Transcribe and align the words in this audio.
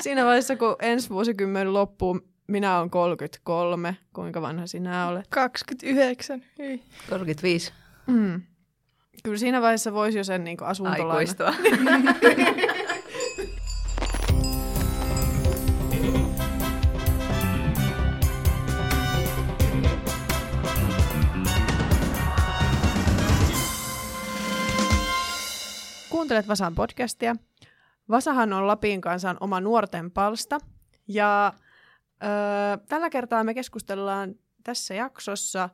siinä 0.00 0.24
vaiheessa, 0.24 0.56
kun 0.56 0.76
ensi 0.82 1.10
vuosikymmen 1.10 1.74
loppuu, 1.74 2.20
minä 2.46 2.78
olen 2.78 2.90
33. 2.90 3.96
Kuinka 4.12 4.42
vanha 4.42 4.66
sinä 4.66 5.08
olet? 5.08 5.26
29. 5.28 6.44
Hyi. 6.58 6.82
35. 7.10 7.72
Mm. 8.06 8.42
Kyllä 9.24 9.38
siinä 9.38 9.62
vaiheessa 9.62 9.92
voisi 9.92 10.18
jo 10.18 10.24
sen 10.24 10.44
niin 10.44 10.62
asuntolaina. 10.62 11.12
Aikuistua. 11.14 11.54
Kuuntelet 26.10 26.48
Vasan 26.48 26.74
podcastia. 26.74 27.36
Vasahan 28.10 28.52
on 28.52 28.66
Lapin 28.66 29.00
kansan 29.00 29.36
oma 29.40 29.60
nuorten 29.60 30.10
palsta. 30.10 30.58
Ja 31.08 31.52
öö, 32.22 32.86
tällä 32.88 33.10
kertaa 33.10 33.44
me 33.44 33.54
keskustellaan 33.54 34.34
tässä 34.64 34.94
jaksossa 34.94 35.68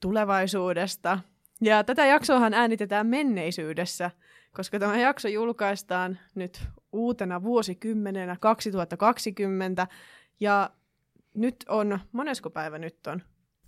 tulevaisuudesta. 0.00 1.18
Ja 1.60 1.84
tätä 1.84 2.06
jaksoahan 2.06 2.54
äänitetään 2.54 3.06
menneisyydessä, 3.06 4.10
koska 4.52 4.78
tämä 4.78 4.98
jakso 4.98 5.28
julkaistaan 5.28 6.18
nyt 6.34 6.62
uutena 6.92 7.42
vuosikymmenenä 7.42 8.36
2020. 8.40 9.86
Ja 10.40 10.70
nyt 11.34 11.56
on, 11.68 11.98
monesko 12.12 12.50
päivä 12.50 12.78
nyt 12.78 13.06
on? 13.06 13.22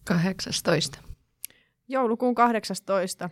18. 0.04 0.98
Joulukuun 1.88 2.34
18. 2.34 3.30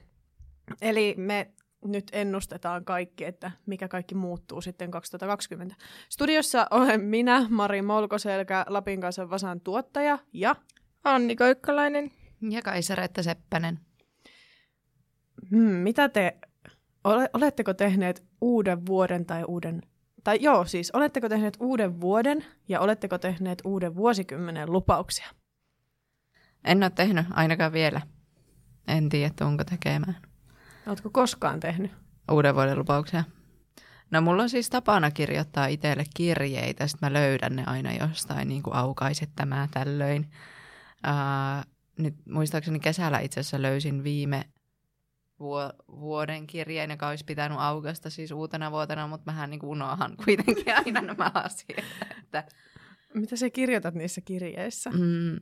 Eli 0.82 1.14
me 1.18 1.50
nyt 1.86 2.10
ennustetaan 2.12 2.84
kaikki, 2.84 3.24
että 3.24 3.50
mikä 3.66 3.88
kaikki 3.88 4.14
muuttuu 4.14 4.60
sitten 4.60 4.90
2020. 4.90 5.76
Studiossa 6.08 6.66
olen 6.70 7.00
minä, 7.00 7.46
Mari 7.50 7.82
Molkoselkä, 7.82 8.64
Lapin 8.68 9.00
kanssa 9.00 9.30
Vasan 9.30 9.60
tuottaja 9.60 10.18
ja... 10.32 10.56
Anni 11.04 11.36
Koikkalainen. 11.36 12.10
Ja 12.50 12.62
Kaisaretta 12.62 13.22
Seppänen. 13.22 13.78
Hmm, 15.50 15.58
mitä 15.58 16.08
te... 16.08 16.38
Ole, 17.04 17.30
oletteko 17.32 17.74
tehneet 17.74 18.24
uuden 18.40 18.86
vuoden 18.86 19.26
tai 19.26 19.44
uuden... 19.44 19.82
Tai 20.24 20.38
joo, 20.40 20.64
siis 20.64 20.90
oletteko 20.90 21.28
tehneet 21.28 21.56
uuden 21.60 22.00
vuoden 22.00 22.44
ja 22.68 22.80
oletteko 22.80 23.18
tehneet 23.18 23.62
uuden 23.64 23.96
vuosikymmenen 23.96 24.72
lupauksia? 24.72 25.26
En 26.64 26.82
ole 26.82 26.90
tehnyt 26.90 27.26
ainakaan 27.30 27.72
vielä. 27.72 28.00
En 28.88 29.08
tiedä, 29.08 29.32
onko 29.40 29.64
tekemään. 29.64 30.16
Oletko 30.86 31.10
koskaan 31.10 31.60
tehnyt? 31.60 31.90
Uuden 32.32 32.54
vuoden 32.54 32.78
lupauksia. 32.78 33.24
No 34.10 34.20
mulla 34.20 34.42
on 34.42 34.50
siis 34.50 34.70
tapana 34.70 35.10
kirjoittaa 35.10 35.66
itselle 35.66 36.04
kirjeitä, 36.16 36.86
sitten 36.86 37.06
mä 37.06 37.12
löydän 37.12 37.56
ne 37.56 37.64
aina 37.66 37.92
jostain, 37.92 38.48
niin 38.48 38.62
kuin 38.62 38.74
aukaiset 38.76 39.30
tämä 39.36 39.68
tällöin. 39.70 40.30
Uh, 41.06 41.72
nyt 41.98 42.14
muistaakseni 42.30 42.80
kesällä 42.80 43.18
itse 43.18 43.40
asiassa 43.40 43.62
löysin 43.62 44.04
viime 44.04 44.44
vuo- 45.40 45.72
vuoden 46.00 46.46
kirjeen, 46.46 46.90
joka 46.90 47.08
olisi 47.08 47.24
pitänyt 47.24 47.58
aukasta 47.60 48.10
siis 48.10 48.32
uutena 48.32 48.70
vuotena, 48.70 49.06
mutta 49.06 49.32
mähän 49.32 49.50
niin 49.50 49.64
unohan 49.64 50.16
kuitenkin 50.24 50.74
aina 50.76 51.00
nämä 51.00 51.30
asiat. 51.34 51.84
Että, 52.18 52.44
Mitä 53.14 53.36
sä 53.36 53.50
kirjoitat 53.50 53.94
niissä 53.94 54.20
kirjeissä? 54.20 54.90
mm, 54.90 55.40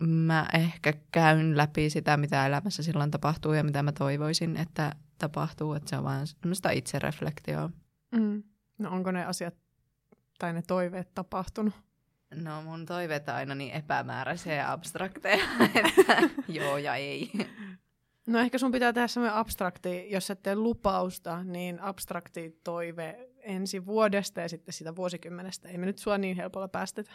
mä 0.00 0.46
ehkä 0.54 0.92
käyn 1.12 1.56
läpi 1.56 1.90
sitä, 1.90 2.16
mitä 2.16 2.46
elämässä 2.46 2.82
silloin 2.82 3.10
tapahtuu 3.10 3.52
ja 3.52 3.64
mitä 3.64 3.82
mä 3.82 3.92
toivoisin, 3.92 4.56
että 4.56 4.92
tapahtuu. 5.18 5.74
Että 5.74 5.90
se 5.90 5.96
on 5.96 6.04
vaan 6.04 6.26
semmoista 6.26 6.70
itsereflektioa. 6.70 7.70
Mm. 8.10 8.42
No 8.78 8.90
onko 8.90 9.10
ne 9.10 9.24
asiat 9.24 9.54
tai 10.38 10.52
ne 10.52 10.62
toiveet 10.62 11.14
tapahtunut? 11.14 11.74
No 12.34 12.62
mun 12.62 12.86
toiveet 12.86 13.28
on 13.28 13.34
aina 13.34 13.54
niin 13.54 13.72
epämääräisiä 13.72 14.54
ja 14.54 14.72
abstrakteja, 14.72 15.44
että 15.84 16.28
joo 16.48 16.78
ja 16.78 16.94
ei. 16.94 17.32
No 18.26 18.38
ehkä 18.38 18.58
sun 18.58 18.72
pitää 18.72 18.92
tehdä 18.92 19.06
semmoinen 19.08 19.38
abstrakti, 19.38 20.10
jos 20.10 20.30
et 20.30 20.42
tee 20.42 20.56
lupausta, 20.56 21.44
niin 21.44 21.80
abstrakti 21.80 22.60
toive 22.64 23.28
ensi 23.42 23.86
vuodesta 23.86 24.40
ja 24.40 24.48
sitten 24.48 24.72
sitä 24.72 24.96
vuosikymmenestä. 24.96 25.68
Ei 25.68 25.78
me 25.78 25.86
nyt 25.86 25.98
sua 25.98 26.18
niin 26.18 26.36
helpolla 26.36 26.68
päästetä. 26.68 27.12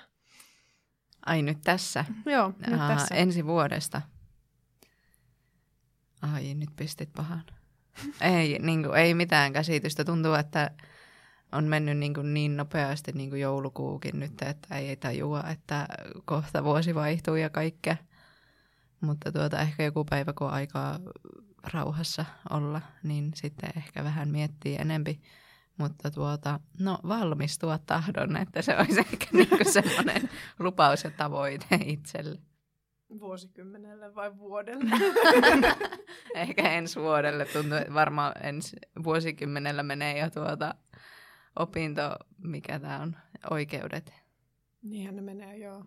Ai 1.27 1.41
nyt 1.41 1.61
tässä. 1.63 2.05
Joo, 2.25 2.53
nyt 2.67 2.79
Aa, 2.79 2.95
tässä. 2.95 3.15
Ensi 3.15 3.45
vuodesta. 3.45 4.01
Ai, 6.21 6.53
nyt 6.53 6.69
pistit 6.75 7.13
pahan. 7.13 7.43
ei, 8.21 8.59
niin 8.59 8.83
kuin, 8.83 8.95
ei 8.95 9.13
mitään 9.13 9.53
käsitystä. 9.53 10.05
Tuntuu, 10.05 10.33
että 10.33 10.71
on 11.51 11.63
mennyt 11.63 11.97
niin, 11.97 12.13
kuin 12.13 12.33
niin 12.33 12.57
nopeasti 12.57 13.11
niin 13.11 13.29
kuin 13.29 13.41
joulukuukin 13.41 14.19
nyt, 14.19 14.41
että 14.41 14.75
ei 14.75 14.95
tajua, 14.95 15.43
että 15.43 15.87
kohta 16.25 16.63
vuosi 16.63 16.95
vaihtuu 16.95 17.35
ja 17.35 17.49
kaikkea. 17.49 17.97
Mutta 19.01 19.31
tuota, 19.31 19.61
ehkä 19.61 19.83
joku 19.83 20.05
päivä, 20.05 20.33
kun 20.33 20.49
aikaa 20.49 20.99
rauhassa 21.73 22.25
olla, 22.49 22.81
niin 23.03 23.31
sitten 23.35 23.69
ehkä 23.77 24.03
vähän 24.03 24.29
miettii 24.29 24.75
enempi. 24.75 25.21
Mutta 25.77 26.11
tuota, 26.11 26.59
no 26.79 26.99
valmistua 27.07 27.79
tahdon, 27.85 28.37
että 28.37 28.61
se 28.61 28.77
olisi 28.77 28.99
ehkä 28.99 29.25
niin 29.33 29.71
semmoinen 29.71 30.29
lupaus 30.59 31.03
ja 31.03 31.11
tavoite 31.11 31.79
itselle. 31.85 32.39
Vuosikymmenelle 33.19 34.15
vai 34.15 34.37
vuodelle? 34.37 34.89
Ehkä 36.35 36.71
ensi 36.71 36.99
vuodelle 36.99 37.45
tuntuu, 37.45 37.77
että 37.77 37.93
varmaan 37.93 38.33
ensi 38.43 38.77
vuosikymmenellä 39.03 39.83
menee 39.83 40.19
jo 40.19 40.29
tuota 40.29 40.75
opinto, 41.59 42.01
mikä 42.37 42.79
tämä 42.79 42.99
on, 42.99 43.15
oikeudet. 43.49 44.13
Niinhän 44.81 45.15
ne 45.15 45.21
menee, 45.21 45.57
joo. 45.57 45.85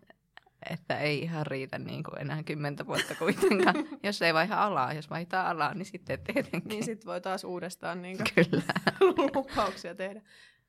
Että 0.71 0.98
ei 0.98 1.19
ihan 1.19 1.47
riitä 1.47 1.78
niin 1.78 2.03
kuin 2.03 2.21
enää 2.21 2.43
kymmentä 2.43 2.87
vuotta 2.87 3.15
kuitenkaan. 3.15 3.75
jos 4.03 4.22
ei 4.22 4.34
vaiha 4.34 4.65
alaa, 4.65 4.93
jos 4.93 5.10
vaihtaa 5.10 5.50
alaa, 5.50 5.75
niin 5.75 5.87
sitten 5.87 6.21
tietenkin. 6.21 6.62
Niin 6.65 6.84
sit 6.84 7.06
voi 7.06 7.21
taas 7.21 7.44
uudestaan 7.44 8.03
niin 8.03 8.19
Kyllä. 8.34 8.62
lupauksia 9.34 9.94
tehdä. 9.94 10.22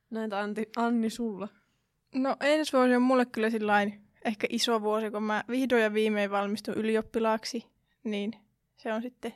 Näitä 0.09 0.39
Antti, 0.39 0.69
Anni 0.75 1.09
sulla. 1.09 1.47
No 2.15 2.35
ensi 2.39 2.73
vuosi 2.73 2.95
on 2.95 3.01
mulle 3.01 3.25
kyllä 3.25 3.49
sillain 3.49 4.07
ehkä 4.25 4.47
iso 4.49 4.81
vuosi, 4.81 5.11
kun 5.11 5.23
mä 5.23 5.43
vihdoin 5.49 5.83
ja 5.83 5.93
viimein 5.93 6.31
valmistun 6.31 6.75
ylioppilaaksi. 6.75 7.65
Niin 8.03 8.33
se 8.77 8.93
on 8.93 9.01
sitten 9.01 9.35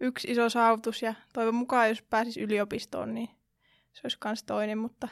yksi 0.00 0.30
iso 0.30 0.48
saavutus 0.48 1.02
ja 1.02 1.14
toivon 1.32 1.54
mukaan, 1.54 1.88
jos 1.88 2.02
pääsis 2.02 2.36
yliopistoon, 2.36 3.14
niin 3.14 3.28
se 3.92 4.00
olisi 4.04 4.16
kans 4.20 4.42
toinen, 4.42 4.78
mutta 4.78 5.08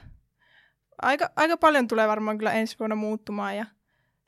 aika, 1.02 1.30
aika 1.36 1.56
paljon 1.56 1.88
tulee 1.88 2.08
varmaan 2.08 2.38
kyllä 2.38 2.52
ensi 2.52 2.78
vuonna 2.78 2.96
muuttumaan 2.96 3.56
ja 3.56 3.66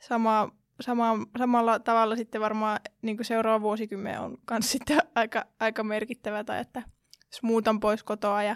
sama, 0.01 0.51
sama, 0.81 1.17
samalla 1.37 1.79
tavalla 1.79 2.15
sitten 2.15 2.41
varmaan 2.41 2.79
niin 3.01 3.17
seuraava 3.21 3.61
vuosikymmen 3.61 4.19
on 4.19 4.37
kans 4.45 4.71
sitten 4.71 5.01
aika, 5.15 5.45
aika 5.59 5.83
merkittävä, 5.83 6.43
tai 6.43 6.59
että 6.59 6.83
jos 7.31 7.43
muutan 7.43 7.79
pois 7.79 8.03
kotoa 8.03 8.43
ja 8.43 8.55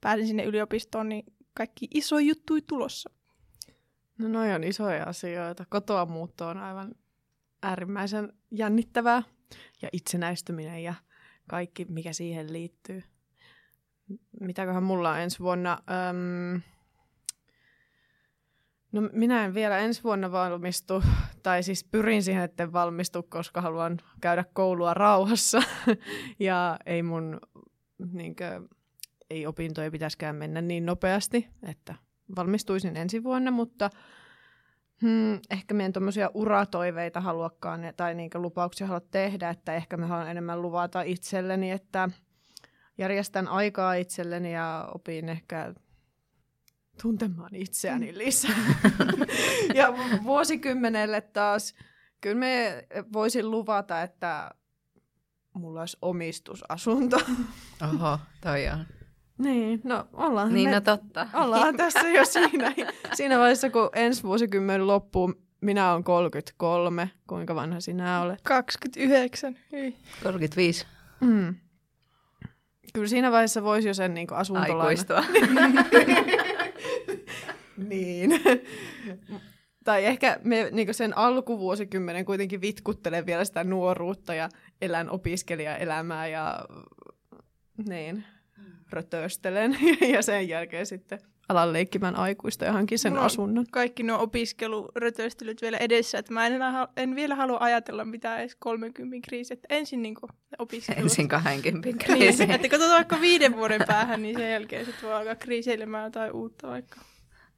pääsin 0.00 0.26
sinne 0.26 0.44
yliopistoon, 0.44 1.08
niin 1.08 1.24
kaikki 1.54 1.88
iso 1.94 2.18
juttu 2.18 2.60
tulossa. 2.60 3.10
No 4.18 4.28
noi 4.28 4.52
on 4.52 4.64
isoja 4.64 5.04
asioita. 5.04 5.64
Kotoa 5.68 6.06
muutto 6.06 6.48
on 6.48 6.58
aivan 6.58 6.94
äärimmäisen 7.62 8.32
jännittävää. 8.50 9.22
Ja 9.82 9.88
itsenäistyminen 9.92 10.82
ja 10.82 10.94
kaikki, 11.48 11.84
mikä 11.88 12.12
siihen 12.12 12.52
liittyy. 12.52 13.02
Mitäköhän 14.40 14.82
mulla 14.82 15.10
on 15.10 15.18
ensi 15.18 15.38
vuonna? 15.38 15.78
Öm... 16.10 16.60
No 18.92 19.00
minä 19.12 19.44
en 19.44 19.54
vielä 19.54 19.78
ensi 19.78 20.04
vuonna 20.04 20.32
valmistu, 20.32 21.02
tai 21.42 21.62
siis 21.62 21.84
pyrin 21.84 22.22
siihen, 22.22 22.42
että 22.42 22.72
valmistu, 22.72 23.22
koska 23.22 23.60
haluan 23.60 23.98
käydä 24.20 24.44
koulua 24.52 24.94
rauhassa. 24.94 25.62
ja 26.40 26.78
ei 26.86 27.02
mun 27.02 27.40
niinkö, 28.12 28.62
ei 29.30 29.46
opintoja 29.46 29.90
pitäisikään 29.90 30.36
mennä 30.36 30.60
niin 30.60 30.86
nopeasti, 30.86 31.48
että 31.62 31.94
valmistuisin 32.36 32.96
ensi 32.96 33.24
vuonna, 33.24 33.50
mutta 33.50 33.90
hmm, 35.02 35.40
ehkä 35.50 35.74
meidän 35.74 35.92
tuommoisia 35.92 36.30
uratoiveita 36.34 37.20
haluakaan 37.20 37.80
tai 37.96 38.14
niinkä 38.14 38.38
lupauksia 38.38 38.86
halua 38.86 39.00
tehdä, 39.10 39.50
että 39.50 39.74
ehkä 39.74 39.96
me 39.96 40.06
haluan 40.06 40.30
enemmän 40.30 40.62
luvata 40.62 41.02
itselleni, 41.02 41.70
että 41.70 42.08
järjestän 42.98 43.48
aikaa 43.48 43.94
itselleni 43.94 44.52
ja 44.52 44.88
opin 44.94 45.28
ehkä 45.28 45.74
tuntemaan 47.02 47.54
itseäni 47.54 48.18
lisää. 48.18 48.56
ja 49.74 49.94
vuosikymmenelle 50.24 51.20
taas, 51.20 51.74
kyllä 52.20 52.36
me 52.36 52.86
voisin 53.12 53.50
luvata, 53.50 54.02
että 54.02 54.50
mulla 55.54 55.80
olisi 55.80 55.96
omistusasunto. 56.02 57.16
Oho, 57.94 58.18
toi 58.40 58.68
on. 58.68 58.86
Niin, 59.38 59.80
no 59.84 60.08
ollaan 60.12 60.54
Niin, 60.54 60.68
me, 60.68 60.74
no 60.74 60.80
totta. 60.80 61.28
ollaan 61.34 61.76
tässä 61.76 62.08
jo 62.08 62.24
siinä, 62.24 62.74
siinä 63.14 63.38
vaiheessa, 63.38 63.70
kun 63.70 63.90
ensi 63.94 64.22
vuosikymmen 64.22 64.86
loppuu, 64.86 65.34
minä 65.60 65.92
olen 65.92 66.04
33. 66.04 67.10
Kuinka 67.26 67.54
vanha 67.54 67.80
sinä 67.80 68.20
olet? 68.20 68.40
29. 68.42 69.56
Hyi. 69.72 69.96
35. 70.22 70.86
Mm. 71.20 71.54
Kyllä 72.92 73.08
siinä 73.08 73.32
vaiheessa 73.32 73.62
voisi 73.62 73.88
jo 73.88 73.94
sen 73.94 74.14
niin 74.14 74.32
asuntolaina. 74.32 74.82
Aikuistua. 74.82 75.24
Niin. 77.88 78.30
tai 79.84 80.04
ehkä 80.04 80.40
me 80.44 80.68
niin 80.72 80.94
sen 80.94 81.18
alkuvuosikymmenen 81.18 82.24
kuitenkin 82.24 82.60
vitkuttelen 82.60 83.26
vielä 83.26 83.44
sitä 83.44 83.64
nuoruutta 83.64 84.34
ja 84.34 84.48
elän 84.82 85.10
opiskelijaelämää 85.10 86.26
ja 86.26 86.64
niin, 87.88 88.24
rötöstelen. 88.90 89.78
ja 90.14 90.22
sen 90.22 90.48
jälkeen 90.48 90.86
sitten 90.86 91.18
alan 91.48 91.72
leikkimään 91.72 92.16
aikuista 92.16 92.64
ja 92.64 92.72
hankin 92.72 92.98
sen 92.98 93.12
Mulla 93.12 93.20
on 93.20 93.26
asunnon. 93.26 93.66
Kaikki 93.70 94.02
nuo 94.02 94.18
opiskelurötöstelyt 94.22 95.62
vielä 95.62 95.76
edessä, 95.76 96.18
että 96.18 96.32
mä 96.32 96.46
en, 96.46 96.52
enää, 96.52 96.88
en 96.96 97.14
vielä 97.14 97.34
halua 97.34 97.58
ajatella 97.60 98.04
mitään 98.04 98.40
edes 98.40 98.56
30 98.58 99.16
kriisiä. 99.28 99.54
Että 99.54 99.74
ensin 99.74 100.02
niin 100.02 100.14
opiskelut. 100.58 101.02
Ensin 101.02 101.28
20 101.28 101.88
Niin, 101.88 101.98
kriisi. 101.98 102.42
että 102.42 102.68
katsotaan 102.68 102.96
vaikka 102.96 103.20
viiden 103.20 103.56
vuoden 103.56 103.80
päähän, 103.86 104.22
niin 104.22 104.36
sen 104.36 104.50
jälkeen 104.50 104.86
sitten 104.86 105.08
voi 105.08 105.14
alkaa 105.14 105.34
kriiseilemään 105.34 106.04
jotain 106.04 106.32
uutta 106.32 106.68
vaikka. 106.68 107.00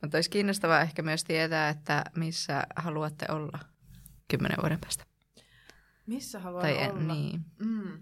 Mutta 0.02 0.16
olisi 0.16 0.30
kiinnostavaa 0.30 0.80
ehkä 0.80 1.02
myös 1.02 1.24
tietää, 1.24 1.68
että 1.68 2.04
missä 2.16 2.62
haluatte 2.76 3.26
olla 3.28 3.58
kymmenen 4.28 4.58
vuoden 4.62 4.80
päästä. 4.80 5.04
Missä 6.06 6.38
haluan 6.38 6.62
Tai 6.62 6.74
olla? 6.74 6.84
en, 6.84 7.08
niin. 7.08 7.40
Mm. 7.58 7.98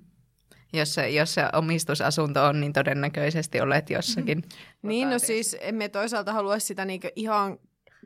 Jos 0.72 0.94
se, 0.94 1.10
jos 1.10 1.34
se 1.34 1.42
omistusasunto 1.52 2.44
on, 2.44 2.60
niin 2.60 2.72
todennäköisesti 2.72 3.60
olet 3.60 3.90
jossakin. 3.90 4.42
Niin, 4.82 5.10
no 5.10 5.18
siis 5.18 5.56
emme 5.60 5.88
toisaalta 5.88 6.32
halua 6.32 6.58
sitä 6.58 6.84
niinku 6.84 7.08
ihan 7.16 7.58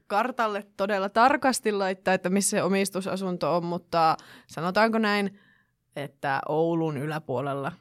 kartalle 0.07 0.67
todella 0.77 1.09
tarkasti 1.09 1.73
laittaa, 1.73 2.15
että 2.15 2.31
missä 2.31 2.51
se 2.51 2.63
omistusasunto 2.63 3.57
on, 3.57 3.65
mutta 3.65 4.17
sanotaanko 4.47 4.99
näin, 4.99 5.39
että 5.97 6.41
Oulun 6.49 6.97
yläpuolella. 6.97 7.73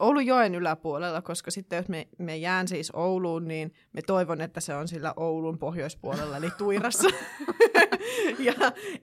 Oulun 0.00 0.26
joen 0.26 0.54
yläpuolella, 0.54 1.22
koska 1.22 1.50
sitten 1.50 1.76
jos 1.76 1.88
me, 1.88 2.08
me 2.18 2.36
jään 2.36 2.68
siis 2.68 2.90
Ouluun, 2.90 3.48
niin 3.48 3.72
me 3.92 4.02
toivon, 4.02 4.40
että 4.40 4.60
se 4.60 4.74
on 4.74 4.88
sillä 4.88 5.14
Oulun 5.16 5.58
pohjoispuolella, 5.58 6.36
eli 6.36 6.50
Tuirassa. 6.58 7.08
ja 8.38 8.54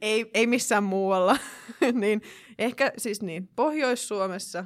ei, 0.02 0.32
ei 0.34 0.48
missään 0.48 0.84
muualla. 0.84 1.38
niin 1.94 2.22
ehkä 2.58 2.92
siis 2.98 3.22
niin, 3.22 3.50
Pohjois-Suomessa, 3.56 4.66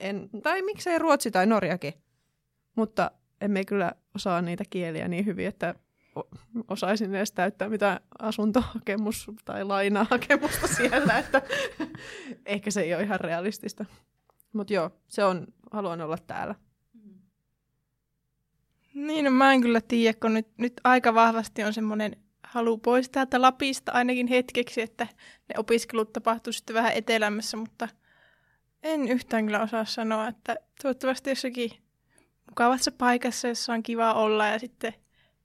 en, 0.00 0.30
tai 0.42 0.62
miksei 0.62 0.98
Ruotsi 0.98 1.30
tai 1.30 1.46
Norjakin. 1.46 1.94
Mutta 2.76 3.10
emme 3.40 3.64
kyllä 3.64 3.92
osaa 4.14 4.42
niitä 4.42 4.64
kieliä 4.70 5.08
niin 5.08 5.26
hyvin, 5.26 5.46
että 5.46 5.74
osaisin 6.68 7.14
edes 7.14 7.32
täyttää 7.32 7.68
mitään 7.68 8.00
asuntohakemus- 8.22 9.32
tai 9.44 9.64
lainahakemusta 9.64 10.66
siellä, 10.66 11.18
että 11.18 11.42
ehkä 12.46 12.70
se 12.70 12.80
ei 12.80 12.94
ole 12.94 13.02
ihan 13.02 13.20
realistista. 13.20 13.84
Mutta 14.52 14.72
joo, 14.72 14.90
se 15.08 15.24
on, 15.24 15.46
haluan 15.72 16.00
olla 16.00 16.18
täällä. 16.26 16.54
Niin, 18.94 19.24
no 19.24 19.30
mä 19.30 19.52
en 19.52 19.60
kyllä 19.60 19.80
tiedä, 19.80 20.18
kun 20.20 20.34
nyt, 20.34 20.48
nyt 20.58 20.72
aika 20.84 21.14
vahvasti 21.14 21.64
on 21.64 21.72
semmoinen 21.72 22.16
halu 22.42 22.78
pois 22.78 23.08
täältä 23.10 23.42
Lapista 23.42 23.92
ainakin 23.92 24.26
hetkeksi, 24.26 24.80
että 24.80 25.06
ne 25.48 25.54
opiskelut 25.58 26.12
tapahtuu 26.12 26.52
sitten 26.52 26.74
vähän 26.74 26.92
etelämässä, 26.92 27.56
mutta 27.56 27.88
en 28.82 29.08
yhtään 29.08 29.46
kyllä 29.46 29.62
osaa 29.62 29.84
sanoa, 29.84 30.28
että 30.28 30.56
toivottavasti 30.82 31.30
jossakin 31.30 31.70
mukavassa 32.50 32.92
paikassa, 32.92 33.48
jossa 33.48 33.72
on 33.72 33.82
kiva 33.82 34.12
olla 34.12 34.46
ja 34.46 34.58
sitten 34.58 34.94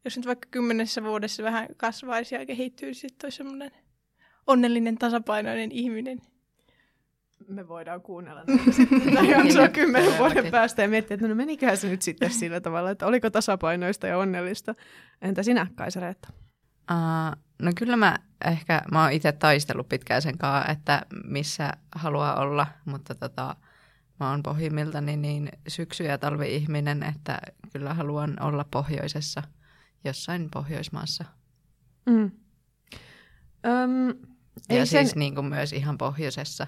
jos 0.06 0.18
nyt 0.18 0.26
vaikka 0.26 0.48
kymmenessä 0.52 1.04
vuodessa 1.04 1.44
vähän 1.44 1.68
kasvaisi 1.78 2.36
ja 2.36 2.46
kehittyisi, 2.46 3.00
sitten 3.00 3.26
olisi 3.26 3.38
semmoinen 3.38 3.72
onnellinen, 4.48 4.98
tasapainoinen 4.98 5.72
ihminen. 5.72 6.22
Me 7.48 7.68
voidaan 7.68 8.02
kuunnella 8.02 8.44
näitä 9.06 9.22
jaksoa 9.38 9.68
kymmenen 9.68 10.18
vuoden 10.18 10.52
päästä 10.52 10.82
ja 10.82 10.88
miettiä, 10.88 11.16
että 11.16 11.28
no 11.28 11.36
meniköhän 11.36 11.78
se 11.78 11.90
nyt 11.90 12.02
sitten 12.02 12.32
sillä 12.32 12.62
tavalla, 12.62 12.92
että 12.92 13.06
oliko 13.06 13.30
tasapainoista 13.30 14.08
ja 14.08 14.18
onnellista. 14.18 14.76
Entä 15.22 15.44
sinä, 15.44 15.68
Kaisa 15.76 16.00
Reetta? 16.00 16.30
Uh, 16.92 17.44
no 17.62 17.72
kyllä 17.76 17.98
mä 17.98 18.16
ehkä, 18.46 18.82
mä 18.92 19.04
oon 19.04 19.12
itse 19.12 19.32
taistellut 19.32 19.90
pitkään 19.90 20.22
sen 20.22 20.38
kanssa, 20.38 20.72
että 20.72 21.06
missä 21.24 21.72
haluaa 21.96 22.36
olla, 22.36 22.68
mutta 22.86 23.16
tota, 23.16 23.56
mä 24.20 24.30
oon 24.30 24.44
pohjimmiltani 24.44 25.18
niin 25.18 25.50
syksy- 25.68 26.04
ja 26.04 26.18
talvi-ihminen, 26.18 27.04
että 27.04 27.40
kyllä 27.74 27.94
haluan 27.94 28.42
olla 28.42 28.66
pohjoisessa, 28.72 29.44
jossain 30.04 30.50
Pohjoismaassa. 30.54 31.26
Mm. 32.06 32.32
Öm, 33.66 34.08
ja 34.70 34.80
ei 34.80 34.86
siis 34.86 35.10
sen... 35.10 35.20
niin 35.20 35.36
kuin 35.36 35.46
myös 35.46 35.74
ihan 35.74 35.98
pohjoisessa. 35.98 36.68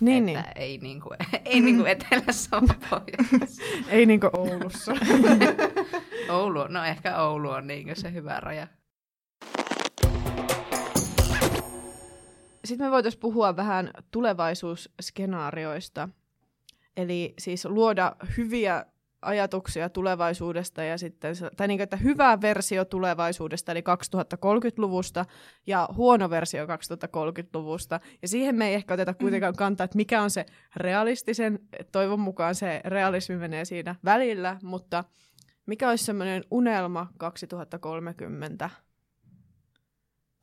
Niin, 0.00 0.26
niin. 0.26 0.38
että 0.38 0.52
ei, 0.56 0.78
niin 0.78 1.00
kuin, 1.00 1.16
ei 1.44 1.60
niin 1.60 1.76
kuin 1.76 1.86
etelässä, 1.86 2.48
vaan 2.50 2.66
pohjoisessa. 2.90 3.62
Ei 3.88 4.06
niin 4.06 4.20
kuin 4.20 4.30
Oulussa. 4.36 4.92
Oulu, 6.28 6.66
no 6.68 6.84
ehkä 6.84 7.22
Oulu 7.22 7.50
on 7.50 7.66
niin 7.66 7.84
kuin 7.84 7.96
se 7.96 8.12
hyvä 8.12 8.40
raja. 8.40 8.66
Sitten 12.64 12.86
me 12.86 12.90
voitaisiin 12.90 13.20
puhua 13.20 13.56
vähän 13.56 13.90
tulevaisuusskenaarioista. 14.10 16.08
Eli 16.96 17.34
siis 17.38 17.64
luoda 17.64 18.16
hyviä 18.36 18.86
ajatuksia 19.22 19.88
tulevaisuudesta 19.88 20.82
ja 20.82 20.98
sitten, 20.98 21.34
tai 21.56 21.68
niin 21.68 21.78
kuin, 21.78 21.82
että 21.82 21.96
hyvä 21.96 22.40
versio 22.40 22.84
tulevaisuudesta, 22.84 23.72
eli 23.72 23.80
2030-luvusta, 23.80 25.24
ja 25.66 25.88
huono 25.96 26.30
versio 26.30 26.66
2030-luvusta. 26.66 28.00
Ja 28.22 28.28
siihen 28.28 28.54
me 28.54 28.68
ei 28.68 28.74
ehkä 28.74 28.94
oteta 28.94 29.14
kuitenkaan 29.14 29.56
kantaa, 29.56 29.84
että 29.84 29.96
mikä 29.96 30.22
on 30.22 30.30
se 30.30 30.46
realistisen, 30.76 31.58
toivon 31.92 32.20
mukaan 32.20 32.54
se 32.54 32.80
realismi 32.84 33.36
menee 33.36 33.64
siinä 33.64 33.94
välillä, 34.04 34.58
mutta 34.62 35.04
mikä 35.66 35.90
olisi 35.90 36.04
semmoinen 36.04 36.44
unelma 36.50 37.06
2030, 37.18 38.70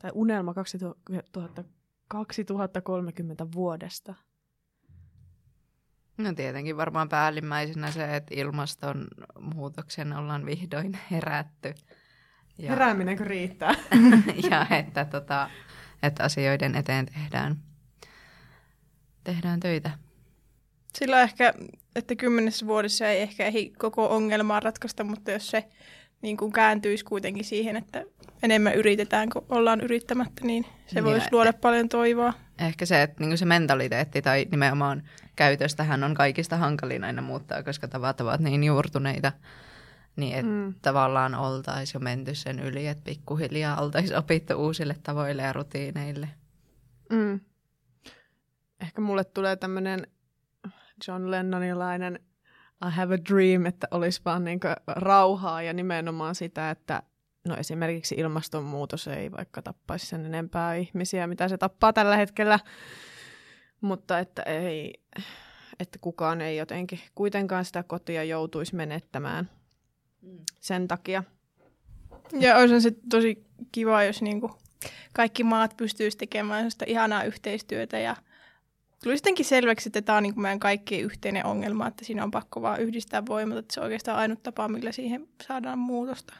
tai 0.02 0.12
unelma 0.14 0.54
2000, 0.54 1.64
2030 2.08 3.48
vuodesta? 3.56 4.14
No 6.18 6.34
tietenkin 6.34 6.78
varmaan 6.78 7.10
päällimmäisenä 7.10 7.92
se, 7.92 8.16
että 8.16 8.36
ilmastonmuutoksen 8.38 10.14
ollaan 10.14 10.46
vihdoin 10.46 11.00
herätty. 11.12 11.74
Ja, 12.58 12.70
Herääminenkö 12.70 13.24
riittää? 13.24 13.76
ja 14.52 14.68
että, 14.78 15.06
tota, 15.06 15.50
että 16.04 16.24
asioiden 16.24 16.76
eteen 16.76 17.06
tehdään, 17.06 17.58
tehdään 19.24 19.60
töitä. 19.60 19.92
Sillä 20.98 21.22
ehkä, 21.22 21.54
että 21.96 22.16
kymmenessä 22.16 22.68
vuodessa 22.68 23.08
ei 23.08 23.22
ehkä 23.22 23.46
ehdi 23.46 23.70
koko 23.70 24.16
ongelmaa 24.16 24.60
ratkaista, 24.60 25.04
mutta 25.04 25.32
jos 25.32 25.48
se 25.48 25.64
niin 26.22 26.38
kuin 26.38 26.52
kääntyisi 26.52 27.06
kuitenkin 27.06 27.46
siihen, 27.46 27.76
että 27.76 28.04
enemmän 28.44 28.76
yritetään 28.76 29.30
kuin 29.30 29.46
ollaan 29.50 29.82
yrittämättä, 29.82 30.46
niin 30.46 30.66
se 30.88 31.00
Ja- 31.00 31.04
voisi 31.04 31.28
luoda 31.32 31.54
paljon 31.54 31.90
toivoa. 31.90 32.34
Ehkä 32.60 32.86
se, 32.86 33.02
että 33.02 33.24
niin 33.24 33.38
se 33.38 33.46
mentaliteetti 33.46 34.22
tai 34.22 34.48
nimenomaan 34.52 35.04
käytöstähän 35.36 36.04
on 36.04 36.14
kaikista 36.14 36.58
hankalin 36.58 37.04
aina 37.04 37.22
muuttaa, 37.22 37.64
koska 37.64 37.88
tavat 37.88 38.22
ovat 38.22 38.42
niin 38.42 38.64
juurtuneita. 38.64 39.32
Niin 40.16 40.36
että 40.36 40.52
Mm. 40.52 40.58
mm. 40.58 40.74
tavallaan 40.82 41.36
oltaisiin 41.36 42.00
jo 42.00 42.04
menty 42.04 42.36
sen 42.36 42.60
yli, 42.60 42.88
että 42.88 43.04
pikkuhiljaa 43.04 43.82
oltaisiin 43.82 44.18
opittu 44.18 44.54
uusille 44.54 44.96
tavoille 45.04 45.42
ja 45.42 45.54
rutiineille. 45.54 46.30
Mm. 47.10 47.40
Ehkä 48.82 49.02
mulle 49.02 49.24
tulee 49.24 49.56
tämmöinen 49.56 50.08
John 51.08 51.32
Lennonilainen 51.32 52.20
I 52.88 52.92
have 52.92 53.16
a 53.16 53.18
dream, 53.30 53.66
että 53.66 53.88
olisi 53.92 54.22
vaan 54.26 54.44
niin 54.44 54.60
rauhaa 54.88 55.62
ja 55.62 55.74
nimenomaan 55.74 56.36
sitä, 56.36 56.70
että 56.70 57.04
no 57.48 57.56
esimerkiksi 57.56 58.16
ilmastonmuutos 58.16 59.08
ei 59.08 59.32
vaikka 59.32 59.62
tappaisi 59.62 60.06
sen 60.06 60.26
enempää 60.26 60.76
ihmisiä, 60.76 61.28
mitä 61.28 61.48
se 61.48 61.58
tappaa 61.58 61.94
tällä 61.94 62.18
hetkellä, 62.18 62.60
mutta 63.82 64.20
että 64.20 64.42
ei, 64.42 64.94
että 65.80 66.00
kukaan 66.00 66.42
ei 66.42 66.58
jotenkin 66.58 67.00
kuitenkaan 67.16 67.66
sitä 67.66 67.84
kotia 67.84 68.24
joutuisi 68.24 68.76
menettämään 68.76 69.50
sen 70.60 70.88
takia. 70.88 71.24
Ja 72.40 72.58
olisi 72.58 72.82
se 72.82 72.92
tosi 73.10 73.46
kiva, 73.72 74.04
jos 74.04 74.22
niinku 74.22 74.52
kaikki 75.14 75.44
maat 75.44 75.78
pystyisivät 75.78 76.20
tekemään 76.20 76.72
sitä 76.72 76.86
ihanaa 76.88 77.24
yhteistyötä 77.24 78.00
ja 78.00 78.16
tuli 79.04 79.18
sittenkin 79.18 79.46
selväksi, 79.46 79.90
että 79.90 80.02
tämä 80.02 80.18
on 80.18 80.24
niinku 80.24 80.40
meidän 80.40 80.60
kaikkien 80.60 81.04
yhteinen 81.04 81.46
ongelma, 81.46 81.88
että 81.88 82.06
siinä 82.06 82.24
on 82.24 82.32
pakko 82.32 82.62
vaan 82.62 82.82
yhdistää 82.82 83.26
voimat, 83.26 83.58
että 83.58 83.74
se 83.74 83.80
on 83.80 83.84
oikeastaan 83.84 84.18
ainut 84.18 84.44
tapa, 84.44 84.68
millä 84.68 84.92
siihen 84.92 85.28
saadaan 85.48 85.80
muutosta. 85.80 86.34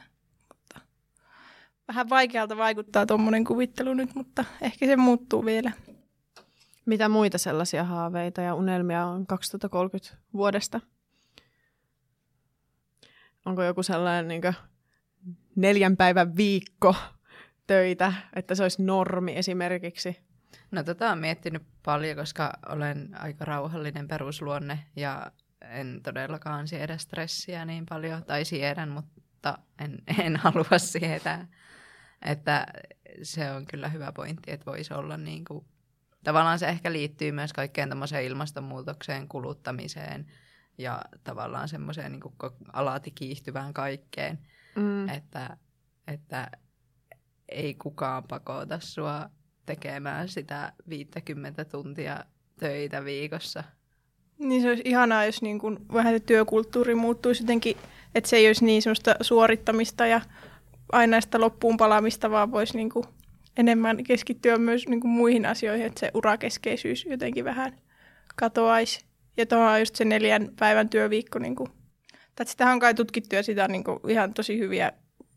Vähän 1.88 2.10
vaikealta 2.10 2.58
vaikuttaa 2.58 3.06
tuommoinen 3.06 3.44
kuvittelu 3.44 3.94
nyt, 3.94 4.16
mutta 4.16 4.46
ehkä 4.62 4.86
se 4.86 4.96
muuttuu 4.96 5.46
vielä. 5.46 5.72
Mitä 6.86 7.10
muita 7.10 7.38
sellaisia 7.38 7.84
haaveita 7.84 8.42
ja 8.42 8.56
unelmia 8.56 9.06
on 9.06 9.28
2030 9.28 10.18
vuodesta? 10.34 10.82
Onko 13.46 13.64
joku 13.64 13.84
sellainen 13.84 14.28
niin 14.28 14.56
neljän 15.56 15.98
päivän 15.98 16.36
viikko 16.36 16.96
töitä, 17.68 18.14
että 18.36 18.56
se 18.56 18.64
olisi 18.64 18.84
normi 18.84 19.36
esimerkiksi? 19.36 20.20
No 20.72 20.84
tätä 20.84 21.08
olen 21.08 21.20
miettinyt 21.20 21.64
paljon, 21.86 22.18
koska 22.18 22.54
olen 22.70 23.10
aika 23.14 23.46
rauhallinen 23.46 24.08
perusluonne 24.08 24.80
ja 24.96 25.32
en 25.62 26.00
todellakaan 26.04 26.68
siedä 26.68 26.98
stressiä 26.98 27.66
niin 27.66 27.86
paljon, 27.90 28.24
tai 28.24 28.46
siedän, 28.46 28.90
mutta 28.90 29.22
mutta 29.44 29.60
en, 29.80 29.98
en 30.26 30.36
halua 30.36 30.78
sietää. 30.78 31.48
Että 32.22 32.66
se 33.24 33.52
on 33.52 33.66
kyllä 33.66 33.90
hyvä 33.90 34.12
pointti, 34.12 34.52
että 34.52 34.66
voisi 34.66 34.94
olla 34.94 35.18
niin 35.18 35.46
kuin, 35.46 35.66
tavallaan 36.24 36.60
se 36.60 36.68
ehkä 36.68 36.92
liittyy 36.92 37.32
myös 37.32 37.54
kaikkeen 37.54 37.90
tämmöiseen 37.90 38.26
ilmastonmuutokseen, 38.26 39.28
kuluttamiseen 39.28 40.26
ja 40.78 41.02
tavallaan 41.24 41.70
semmoiseen 41.70 42.12
niin 42.12 42.22
kuin 42.22 42.34
alati 42.74 43.12
kiihtyvään 43.12 43.74
kaikkeen, 43.74 44.40
mm. 44.76 45.10
että, 45.10 45.58
että 46.08 46.52
ei 47.50 47.74
kukaan 47.74 48.24
pakota 48.24 48.80
sua 48.80 49.30
tekemään 49.66 50.30
sitä 50.30 50.74
50 50.90 51.66
tuntia 51.66 52.26
töitä 52.60 53.06
viikossa. 53.06 53.64
Niin 54.40 54.62
se 54.62 54.70
olisi 54.70 54.84
ihanaa, 54.86 55.26
jos 55.26 55.42
niin 55.42 55.60
kuin 55.60 55.88
vähän 55.94 56.14
se 56.14 56.20
työkulttuuri 56.20 56.96
muuttuisi 56.96 57.44
jotenkin, 57.44 57.78
että 58.16 58.30
se 58.30 58.38
ei 58.38 58.48
olisi 58.48 58.66
niin 58.66 58.82
semmoista 58.82 59.16
suorittamista 59.22 60.06
ja 60.08 60.22
aina 60.92 61.22
sitä 61.22 61.42
loppuun 61.42 61.78
palaamista, 61.78 62.32
vaan 62.32 62.52
voisi 62.52 62.78
niin 62.78 62.90
kuin 62.90 63.06
enemmän 63.58 64.04
keskittyä 64.04 64.58
myös 64.58 64.88
niin 64.88 65.02
kuin 65.02 65.12
muihin 65.12 65.46
asioihin, 65.46 65.86
että 65.86 66.00
se 66.00 66.12
urakeskeisyys 66.14 67.06
jotenkin 67.06 67.46
vähän 67.46 67.78
katoaisi. 68.36 69.06
Ja 69.38 69.46
tuohon 69.46 69.68
on 69.68 69.80
just 69.80 69.96
se 69.96 70.06
neljän 70.06 70.50
päivän 70.60 70.90
työviikko. 70.90 71.40
Niin 71.40 71.56
kuin, 71.56 71.70
tai 72.36 72.46
sitä 72.46 72.72
on 72.72 72.80
kai 72.80 72.94
tutkittu 72.94 73.36
ja 73.36 73.44
sitä 73.44 73.64
on 73.64 73.72
niin 73.72 73.84
kuin 73.84 74.00
ihan 74.08 74.34
tosi 74.34 74.60
hyviä 74.60 74.92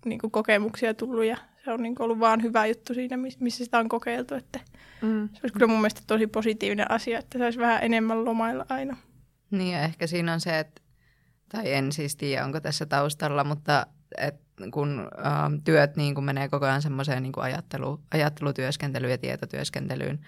niin 0.04 0.18
kuin 0.18 0.30
kokemuksia 0.30 0.94
tullut 0.94 1.24
ja 1.24 1.36
se 1.64 1.72
on 1.72 1.82
niin 1.82 1.94
kuin 1.94 2.04
ollut 2.04 2.20
vaan 2.20 2.42
hyvä 2.42 2.66
juttu 2.66 2.94
siinä, 2.94 3.16
missä 3.16 3.64
sitä 3.64 3.78
on 3.78 3.88
kokeiltu. 3.88 4.34
Että 4.34 4.60
mm. 5.02 5.28
Se 5.32 5.40
olisi 5.42 5.52
kyllä 5.52 5.66
mun 5.66 5.80
mielestä 5.80 6.00
tosi 6.06 6.26
positiivinen 6.26 6.90
asia, 6.90 7.18
että 7.18 7.38
se 7.38 7.44
olisi 7.44 7.58
vähän 7.58 7.82
enemmän 7.82 8.24
lomailla 8.24 8.66
aina. 8.68 8.96
Niin 9.50 9.72
ja 9.72 9.82
ehkä 9.82 10.06
siinä 10.06 10.32
on 10.32 10.40
se, 10.40 10.58
että, 10.58 10.82
tai 11.48 11.72
en 11.72 11.92
siis 11.92 12.16
tiedä 12.16 12.44
onko 12.44 12.60
tässä 12.60 12.86
taustalla, 12.86 13.44
mutta 13.44 13.86
että 14.18 14.46
kun 14.70 15.08
ähm, 15.26 15.54
työt 15.64 15.96
niin 15.96 16.14
kun 16.14 16.24
menee 16.24 16.48
koko 16.48 16.66
ajan 16.66 16.82
semmoiseen 16.82 17.22
niin 17.22 17.32
ajattelu, 17.36 18.00
ajattelutyöskentelyyn 18.10 19.10
ja 19.10 19.18
tietotyöskentelyyn, 19.18 20.20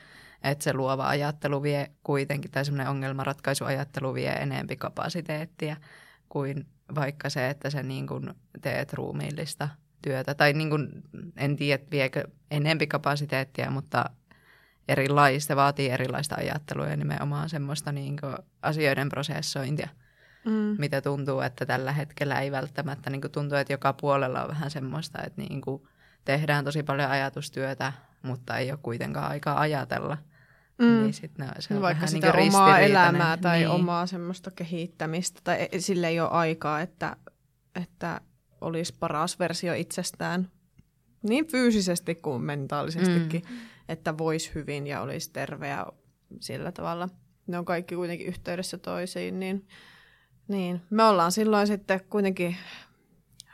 että 0.43 0.65
se 0.65 0.73
luova 0.73 1.09
ajattelu 1.09 1.63
vie 1.63 1.91
kuitenkin, 2.03 2.51
tai 2.51 2.65
semmoinen 2.65 2.89
ongelmanratkaisuajattelu 2.89 4.15
vie 4.15 4.33
enempi 4.33 4.77
kapasiteettia 4.77 5.77
kuin 6.29 6.67
vaikka 6.95 7.31
se, 7.31 7.51
että 7.51 7.71
sä 7.71 7.83
niin 7.83 8.07
kun 8.07 8.35
teet 8.63 8.93
ruumiillista 8.93 9.69
työtä. 10.03 10.35
Tai 10.35 10.53
niin 10.53 10.71
kun, 10.71 11.03
en 11.37 11.57
tiedä, 11.57 11.85
viekö 11.91 12.25
enempi 12.51 12.87
kapasiteettia, 12.87 13.71
mutta 13.71 14.05
erilaista, 14.89 15.57
vaatii 15.57 15.91
erilaista 15.91 16.37
ajattelua 16.39 16.87
ja 16.87 16.97
nimenomaan 16.97 17.49
semmoista 17.49 17.93
niin 17.93 18.17
asioiden 18.63 19.09
prosessointia– 19.09 19.89
mm. 20.49 20.77
mitä 20.79 21.01
tuntuu, 21.01 21.41
että 21.41 21.67
tällä 21.67 21.93
hetkellä 21.93 22.41
ei 22.41 22.53
välttämättä 22.53 23.11
niin 23.11 23.21
kuin 23.21 23.33
tuntuu, 23.33 23.59
että 23.59 23.73
joka 23.73 23.93
puolella 23.93 24.43
on 24.43 24.49
vähän 24.49 24.71
semmoista, 24.71 25.19
että 25.27 25.43
niin 25.43 25.61
kuin 25.61 25.83
tehdään 26.25 26.65
tosi 26.65 26.83
paljon 26.83 27.11
ajatustyötä, 27.11 27.93
mutta 28.23 28.59
ei 28.59 28.71
ole 28.71 28.79
kuitenkaan 28.83 29.31
aikaa 29.31 29.61
ajatella. 29.61 30.19
Mm. 30.79 31.03
Niin 31.03 31.15
sit 31.15 31.39
ne, 31.39 31.47
se 31.59 31.75
on 31.75 31.83
Vaikka 31.83 31.97
vähän 31.97 32.09
sitä 32.09 32.33
niin 32.33 32.49
omaa 32.49 32.79
elämää 32.79 33.37
tai 33.37 33.59
niin. 33.59 33.69
omaa 33.69 34.07
semmoista 34.07 34.51
kehittämistä, 34.51 35.41
tai 35.45 35.69
e, 35.73 35.81
sille 35.81 36.09
ei 36.09 36.21
ole 36.21 36.31
aikaa, 36.31 36.81
että, 36.81 37.17
että 37.75 38.21
olisi 38.61 38.95
paras 39.01 39.39
versio 39.39 39.75
itsestään 39.75 40.51
niin 41.23 41.47
fyysisesti 41.47 42.15
kuin 42.15 42.43
mentaalisestikin, 42.43 43.43
mm. 43.51 43.57
että 43.89 44.19
voisi 44.19 44.51
hyvin 44.55 44.87
ja 44.87 45.01
olisi 45.01 45.33
terve 45.33 45.69
ja 45.69 45.87
sillä 46.41 46.73
tavalla. 46.73 47.09
Ne 47.47 47.59
on 47.59 47.65
kaikki 47.65 47.95
kuitenkin 47.95 48.27
yhteydessä 48.27 48.79
toisiin, 48.79 49.41
niin 49.41 49.67
niin, 50.49 50.81
me 50.91 51.05
ollaan 51.05 51.33
silloin 51.33 51.67
sitten 51.67 52.01
kuitenkin 52.11 52.57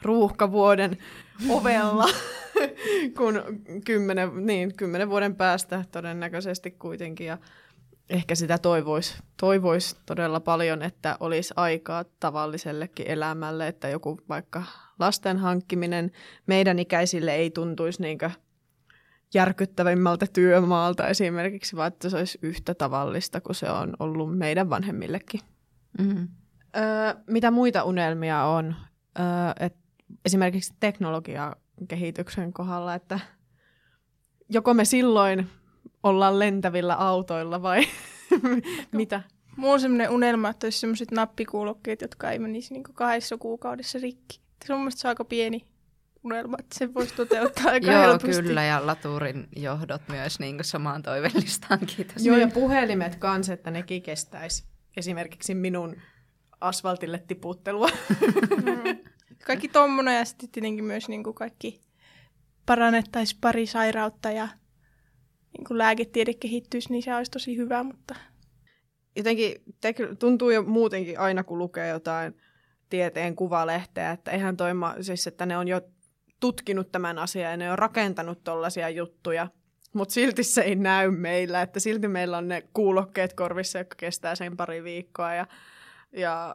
ruuhkavuoden 0.03 0.99
ovella, 1.49 2.09
kun 3.19 3.43
kymmenen, 3.85 4.47
niin, 4.47 4.77
kymmenen 4.77 5.11
vuoden 5.11 5.37
päästä 5.37 5.85
todennäköisesti 5.93 6.71
kuitenkin. 6.71 7.27
Ja 7.27 7.39
ehkä 8.11 8.35
sitä 8.35 8.59
toivoisi 8.59 9.15
toivois 9.41 9.97
todella 10.07 10.41
paljon, 10.41 10.83
että 10.83 11.17
olisi 11.21 11.55
aikaa 11.57 12.05
tavallisellekin 12.21 13.07
elämälle, 13.07 13.69
että 13.69 13.89
joku 13.89 14.21
vaikka 14.29 14.63
lasten 14.99 15.39
hankkiminen 15.39 16.11
meidän 16.47 16.79
ikäisille 16.79 17.35
ei 17.35 17.51
tuntuisi 17.51 18.03
niinkö 18.03 18.31
järkyttävimmältä 19.35 20.27
työmaalta 20.33 21.09
esimerkiksi, 21.09 21.77
vaan 21.77 21.89
että 21.89 22.09
se 22.09 22.17
olisi 22.17 22.39
yhtä 22.43 22.75
tavallista 22.75 23.41
kuin 23.41 23.57
se 23.57 23.71
on 23.71 23.97
ollut 23.99 24.39
meidän 24.39 24.71
vanhemmillekin. 24.71 25.41
Mm-hmm. 25.99 26.29
Öö, 26.77 27.15
mitä 27.27 27.51
muita 27.51 27.85
unelmia 27.85 28.45
on? 28.45 28.75
Öö, 29.19 29.25
et 29.67 29.77
esimerkiksi 30.25 30.75
teknologiakehityksen 30.81 32.53
kohdalla, 32.53 32.95
että 32.95 33.21
joko 34.49 34.75
me 34.75 34.85
silloin 34.85 35.51
ollaan 36.03 36.39
lentävillä 36.39 36.95
autoilla 36.95 37.63
vai 37.63 37.83
mitä? 38.93 39.23
Mulla 39.57 39.73
on 39.75 39.81
sellainen 39.81 40.11
unelma, 40.11 40.49
että 40.49 40.67
olisi 40.67 40.79
sellaiset 40.79 41.11
nappikuulokkeet, 41.11 42.01
jotka 42.01 42.31
ei 42.31 42.39
menisi 42.39 42.75
niin 42.75 42.83
kahdessa 42.83 43.37
kuukaudessa 43.39 43.99
rikki. 44.03 44.41
Se 44.67 44.73
on 44.73 44.81
mielestäni 44.81 45.11
aika 45.11 45.25
pieni 45.25 45.67
unelma, 46.25 46.57
että 46.61 46.79
se 46.79 46.95
voisi 46.95 47.15
toteuttaa 47.15 47.71
aika 47.71 47.87
Joo, 47.93 48.03
helposti. 48.03 48.43
kyllä, 48.43 48.65
ja 48.65 48.87
laturin 48.87 49.49
johdot 49.57 50.03
myös 50.09 50.41
niin 50.41 50.59
samaan 50.63 51.03
toivellistaan, 51.03 51.79
kiitos. 51.97 52.27
Joo, 52.27 52.37
ja 52.37 52.49
puhelimet 52.49 53.17
kanssa, 53.17 53.53
että 53.53 53.71
nekin 53.71 54.03
kestäisi 54.03 54.65
esimerkiksi 54.97 55.55
minun 55.55 55.97
asfaltille 56.65 57.25
tiputtelua. 57.27 57.89
Mm. 58.57 58.99
Kaikki 59.47 59.69
tommonen 59.69 60.19
ja 60.19 60.25
sitten 60.25 60.49
tietenkin 60.49 60.85
myös 60.85 61.09
niin 61.09 61.25
kuin 61.25 61.35
kaikki 61.35 61.81
parannettaisiin 62.67 63.41
pari 63.41 63.67
sairautta 63.67 64.31
ja 64.31 64.49
niin 65.57 65.65
kuin 65.67 65.79
lääketiede 65.79 66.35
kehittyisi, 66.35 66.93
niin 66.93 67.03
se 67.03 67.15
olisi 67.15 67.31
tosi 67.31 67.57
hyvä, 67.57 67.83
mutta... 67.83 68.15
Jotenkin 69.17 69.55
tuntuu 70.19 70.51
jo 70.51 70.63
muutenkin 70.63 71.21
aina, 71.21 71.45
kun 71.45 71.59
lukee 71.59 71.89
jotain 71.89 72.37
tieteen 72.91 73.37
kuvalehteä, 73.37 74.11
että 74.11 74.31
eihän 74.31 74.57
toi, 74.57 74.75
ma- 74.75 74.95
siis 75.01 75.27
että 75.27 75.47
ne 75.47 75.57
on 75.57 75.69
jo 75.69 75.81
tutkinut 76.41 76.93
tämän 76.93 77.19
asian 77.19 77.51
ja 77.51 77.57
ne 77.57 77.73
on 77.73 77.79
rakentanut 77.79 78.45
tollaisia 78.45 78.89
juttuja, 78.89 79.49
mutta 79.95 80.15
silti 80.15 80.43
se 80.43 80.61
ei 80.61 80.75
näy 80.75 81.11
meillä, 81.11 81.63
että 81.63 81.81
silti 81.81 82.09
meillä 82.09 82.39
on 82.39 82.49
ne 82.49 82.63
kuulokkeet 82.75 83.35
korvissa, 83.35 83.79
jotka 83.79 83.95
kestää 83.97 84.35
sen 84.35 84.57
pari 84.57 84.85
viikkoa 84.85 85.35
ja 85.35 85.47
ja 86.15 86.55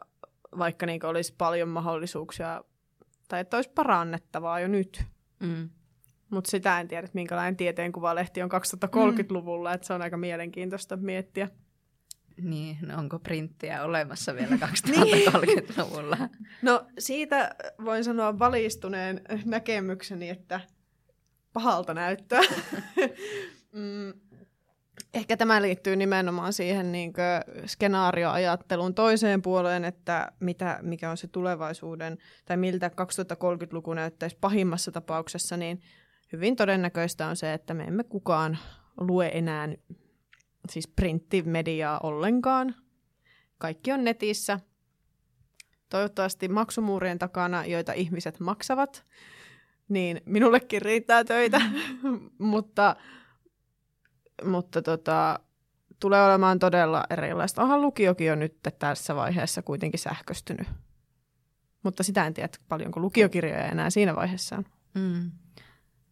vaikka 0.58 0.86
niin 0.86 1.06
olisi 1.06 1.34
paljon 1.38 1.68
mahdollisuuksia, 1.68 2.64
tai 3.28 3.40
että 3.40 3.56
olisi 3.56 3.70
parannettavaa 3.70 4.60
jo 4.60 4.68
nyt. 4.68 5.04
Mm. 5.40 5.70
Mutta 6.30 6.50
sitä 6.50 6.80
en 6.80 6.88
tiedä, 6.88 7.04
että 7.04 7.14
minkälainen 7.14 7.56
tieteenkuvalehti 7.56 8.42
on 8.42 8.50
2030-luvulla, 8.52 9.68
mm. 9.68 9.74
että 9.74 9.86
se 9.86 9.92
on 9.92 10.02
aika 10.02 10.16
mielenkiintoista 10.16 10.96
miettiä. 10.96 11.48
Niin, 12.42 12.78
no 12.82 12.98
onko 12.98 13.18
printtiä 13.18 13.84
olemassa 13.84 14.34
vielä 14.34 14.56
2030-luvulla? 14.66 16.16
no 16.62 16.86
siitä 16.98 17.54
voin 17.84 18.04
sanoa 18.04 18.38
valistuneen 18.38 19.20
näkemykseni, 19.44 20.28
että 20.28 20.60
pahalta 21.52 21.94
näyttää. 21.94 22.40
mm, 23.72 24.12
Ehkä 25.14 25.36
tämä 25.36 25.62
liittyy 25.62 25.96
nimenomaan 25.96 26.52
siihen 26.52 26.92
niin 26.92 27.12
skenaarioajattelun 27.66 28.94
toiseen 28.94 29.42
puoleen, 29.42 29.84
että 29.84 30.32
mitä, 30.40 30.78
mikä 30.82 31.10
on 31.10 31.16
se 31.16 31.26
tulevaisuuden, 31.26 32.18
tai 32.44 32.56
miltä 32.56 32.88
2030-luku 32.88 33.94
näyttäisi 33.94 34.36
pahimmassa 34.40 34.92
tapauksessa, 34.92 35.56
niin 35.56 35.80
hyvin 36.32 36.56
todennäköistä 36.56 37.26
on 37.26 37.36
se, 37.36 37.52
että 37.52 37.74
me 37.74 37.84
emme 37.84 38.04
kukaan 38.04 38.58
lue 39.00 39.30
enää 39.34 39.68
siis 40.68 40.88
printtimediaa 40.88 42.00
ollenkaan. 42.02 42.74
Kaikki 43.58 43.92
on 43.92 44.04
netissä. 44.04 44.60
Toivottavasti 45.88 46.48
maksumuurien 46.48 47.18
takana, 47.18 47.66
joita 47.66 47.92
ihmiset 47.92 48.40
maksavat, 48.40 49.04
niin 49.88 50.20
minullekin 50.24 50.82
riittää 50.82 51.24
töitä, 51.24 51.60
mutta 52.38 52.96
mutta 54.44 54.82
tota, 54.82 55.40
tulee 56.00 56.24
olemaan 56.24 56.58
todella 56.58 57.04
erilaista. 57.10 57.62
Onhan 57.62 57.82
lukiokin 57.82 58.26
jo 58.26 58.34
nyt 58.34 58.56
tässä 58.78 59.16
vaiheessa 59.16 59.62
kuitenkin 59.62 60.00
sähköstynyt. 60.00 60.68
Mutta 61.82 62.02
sitä 62.02 62.26
en 62.26 62.34
tiedä, 62.34 62.48
paljonko 62.68 63.00
lukiokirjoja 63.00 63.64
enää 63.64 63.90
siinä 63.90 64.16
vaiheessa 64.16 64.56
on. 64.56 64.64
Mm. 64.94 65.30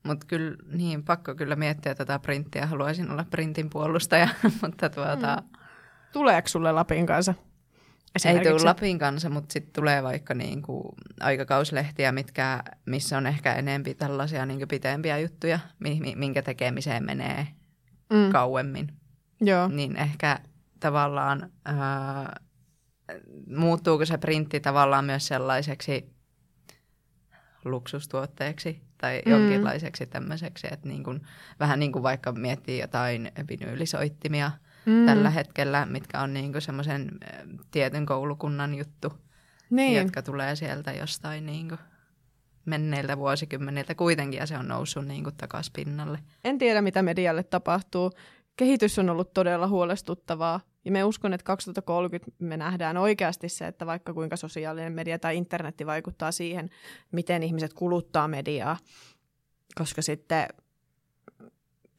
Mutta 0.03 0.27
kyllä, 0.27 0.57
niin, 0.73 1.05
pakko 1.05 1.35
kyllä 1.35 1.57
miettiä 1.57 1.95
tätä 1.95 2.19
printtiä. 2.19 2.67
Haluaisin 2.67 3.11
olla 3.11 3.25
printin 3.31 3.71
puolustaja, 3.71 4.29
mutta 4.63 4.91
tuota... 4.91 5.37
Mm. 5.37 5.59
Tuleeko 6.13 6.49
sulle 6.49 6.73
Lapin 6.73 7.07
kanssa? 7.07 7.35
Ei 8.25 8.41
tule 8.41 8.63
Lapin 8.65 8.99
kanssa, 8.99 9.31
mutta 9.31 9.53
sitten 9.53 9.73
tulee 9.73 10.03
vaikka 10.03 10.35
niinku 10.35 10.95
aikakauslehtiä, 11.21 12.13
mitkä, 12.13 12.63
missä 12.87 13.17
on 13.17 13.27
ehkä 13.27 13.55
enempi 13.55 13.95
tällaisia 13.95 14.47
niinku 14.47 14.67
pitempiä 14.67 15.19
juttuja, 15.19 15.59
minkä 16.17 16.43
tekemiseen 16.43 17.05
menee 17.05 17.47
mm. 18.11 18.33
kauemmin. 18.33 18.89
Joo. 19.41 19.69
Niin 19.69 19.97
ehkä 19.97 20.39
tavallaan 20.81 21.51
äh, 21.69 22.27
muuttuuko 23.57 24.05
se 24.05 24.19
printti 24.19 24.61
tavallaan 24.61 25.05
myös 25.05 25.27
sellaiseksi 25.27 26.11
luksustuotteeksi 27.65 28.83
tai 28.99 29.23
Mm. 29.27 29.33
jonkinlaiseksi 29.33 30.07
tämmöiseksi, 30.07 30.67
että 30.71 30.89
niin 30.89 31.05
kuin, 31.05 31.21
vähän 31.61 31.79
niin 31.79 31.93
kuin 31.93 32.03
vaikka 32.03 32.33
miettii 32.33 32.81
jotain 32.81 33.33
vinyylisoittimia 33.49 34.51
Mm. 34.87 35.07
tällä 35.07 35.31
hetkellä, 35.31 35.87
mitkä 35.87 36.21
on 36.21 36.35
niin 36.35 36.63
semmoisen 36.63 37.11
eh, 37.25 37.39
tietyn 37.71 38.07
koulukunnan 38.07 38.75
juttu, 38.75 39.13
Niin. 39.71 39.97
jotka 40.03 40.23
tulee 40.23 40.57
sieltä 40.57 40.93
jostain 40.93 41.47
niin 41.47 41.69
kuin 41.69 41.79
menneiltä 42.69 43.19
vuosikymmeniltä 43.19 43.95
kuitenkin 43.95 44.39
ja 44.39 44.47
se 44.47 44.59
on 44.59 44.69
noussut 44.69 45.07
niin 45.07 45.25
kuin 45.25 45.37
takas 45.37 45.71
pinnalle. 45.71 46.19
En 46.45 46.59
tiedä, 46.59 46.83
mitä 46.83 47.03
medialle 47.03 47.43
tapahtuu. 47.43 48.11
Kehitys 48.57 48.99
on 48.99 49.11
ollut 49.11 49.33
todella 49.33 49.69
huolestuttavaa. 49.69 50.61
Ja 50.85 50.93
me 50.93 51.05
uskon, 51.05 51.35
että 51.35 51.45
2030 51.45 52.31
me 52.39 52.57
nähdään 52.57 52.97
oikeasti 52.97 53.49
se, 53.49 53.67
että 53.67 53.87
vaikka 53.87 54.15
kuinka 54.15 54.37
sosiaalinen 54.37 54.93
media 54.93 55.19
tai 55.19 55.37
internetti 55.37 55.87
vaikuttaa 55.87 56.33
siihen, 56.33 56.71
miten 57.13 57.43
ihmiset 57.43 57.75
kuluttaa 57.75 58.29
mediaa. 58.29 58.77
Koska 59.75 60.03
sitten, 60.03 60.49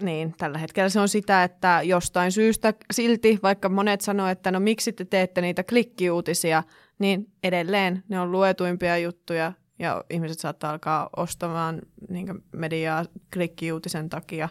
niin 0.02 0.34
tällä 0.38 0.58
hetkellä 0.58 0.90
se 0.90 1.00
on 1.00 1.10
sitä, 1.10 1.44
että 1.44 1.82
jostain 1.84 2.32
syystä 2.32 2.74
silti, 2.94 3.40
vaikka 3.44 3.70
monet 3.70 4.02
sanoo, 4.02 4.28
että 4.28 4.52
no 4.52 4.60
miksi 4.60 4.94
te 4.94 5.06
teette 5.06 5.42
niitä 5.42 5.64
klikkiuutisia, 5.64 6.64
niin 7.00 7.32
edelleen 7.44 8.04
ne 8.10 8.20
on 8.20 8.32
luetuimpia 8.32 8.98
juttuja 8.98 9.54
ja 9.80 10.04
ihmiset 10.10 10.40
saattaa 10.40 10.72
alkaa 10.72 11.10
ostamaan 11.18 11.82
niin 12.10 12.44
mediaa 12.52 13.06
klikkiuutisen 13.34 14.10
takia 14.10 14.50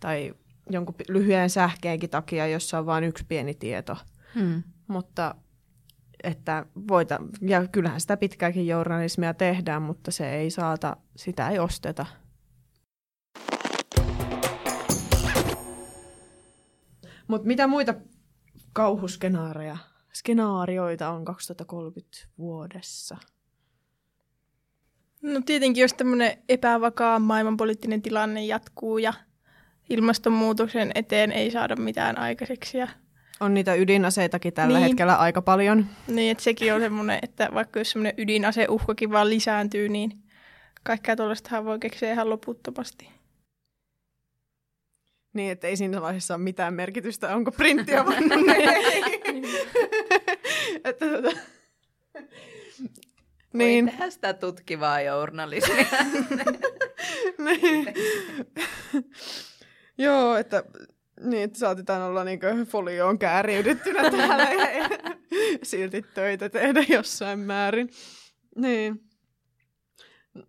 tai 0.00 0.34
jonkun 0.70 0.94
lyhyen 1.08 1.50
sähkeenkin 1.50 2.10
takia, 2.10 2.46
jossa 2.46 2.78
on 2.78 2.86
vain 2.86 3.04
yksi 3.04 3.24
pieni 3.28 3.54
tieto. 3.54 3.96
Hmm. 4.34 4.62
Mutta 4.88 5.34
että 6.24 6.66
voita, 6.88 7.18
ja 7.40 7.68
kyllähän 7.68 8.00
sitä 8.00 8.16
pitkääkin 8.16 8.66
journalismia 8.66 9.34
tehdään, 9.34 9.82
mutta 9.82 10.10
se 10.10 10.30
ei 10.30 10.50
saata, 10.50 10.96
sitä 11.16 11.48
ei 11.48 11.58
osteta. 11.58 12.06
Mutta 17.28 17.46
mitä 17.46 17.66
muita 17.66 17.94
kauhuskenaareja, 18.72 19.76
skenaarioita 20.12 21.10
on 21.10 21.24
2030 21.24 22.18
vuodessa? 22.38 23.16
No 25.22 25.40
tietenkin, 25.46 25.82
jos 25.82 25.94
tämmöinen 25.94 26.38
epävakaa 26.48 27.18
maailmanpoliittinen 27.18 28.02
tilanne 28.02 28.44
jatkuu 28.44 28.98
ja 28.98 29.12
ilmastonmuutoksen 29.90 30.92
eteen 30.94 31.32
ei 31.32 31.50
saada 31.50 31.76
mitään 31.76 32.18
aikaiseksi. 32.18 32.78
Ja, 32.78 32.88
On 33.40 33.54
niitä 33.54 33.74
ydinaseitakin 33.74 34.52
tällä 34.52 34.78
Niin. 34.78 34.88
hetkellä 34.88 35.16
aika 35.16 35.42
paljon. 35.42 35.86
niin, 36.06 36.30
että 36.30 36.44
sekin 36.44 36.74
on 36.74 36.80
semmoinen, 36.80 37.18
että 37.22 37.48
vaikka 37.54 37.78
jos 37.80 37.90
semmoinen 37.90 38.14
ydinaseuhkakin 38.18 39.10
vaan 39.10 39.30
lisääntyy, 39.30 39.88
niin 39.88 40.12
kaikkea 40.82 41.16
tuollaistahan 41.16 41.64
voi 41.64 41.78
keksiä 41.78 42.12
ihan 42.12 42.30
loputtomasti. 42.30 43.08
Niin, 45.34 45.52
että 45.52 45.66
ei 45.66 45.76
siinä 45.76 46.00
vaiheessa 46.02 46.34
ole 46.34 46.42
mitään 46.42 46.74
merkitystä, 46.74 47.36
onko 47.36 47.52
printtiä 47.52 48.06
vai 48.06 48.16
ei. 48.56 49.42
että, 50.84 51.06
tota... 51.06 51.30
Niin. 53.52 53.84
Voi 53.84 53.92
tehdä 53.92 54.10
sitä 54.10 54.32
tutkivaa 54.34 55.00
journalismia. 55.00 55.86
niin. 57.46 57.86
Joo, 59.98 60.36
että, 60.36 60.64
niin, 61.20 61.42
että 61.42 61.58
saatetaan 61.58 62.02
olla 62.02 62.24
niin 62.24 62.40
folioon 62.66 63.18
kääriydyttynä 63.18 64.10
täällä 64.16 64.70
ja 64.70 64.88
silti 65.62 66.02
töitä 66.14 66.48
tehdä 66.48 66.84
jossain 66.88 67.38
määrin. 67.38 67.90
Niin. 68.56 69.00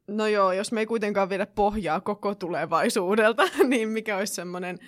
No 0.07 0.27
joo, 0.27 0.51
jos 0.51 0.71
me 0.71 0.79
ei 0.79 0.85
kuitenkaan 0.85 1.29
viedä 1.29 1.45
pohjaa 1.45 2.01
koko 2.01 2.35
tulevaisuudelta, 2.35 3.43
niin 3.67 3.89
mikä 3.89 4.17
olisi 4.17 4.33
semmoinen 4.33 4.79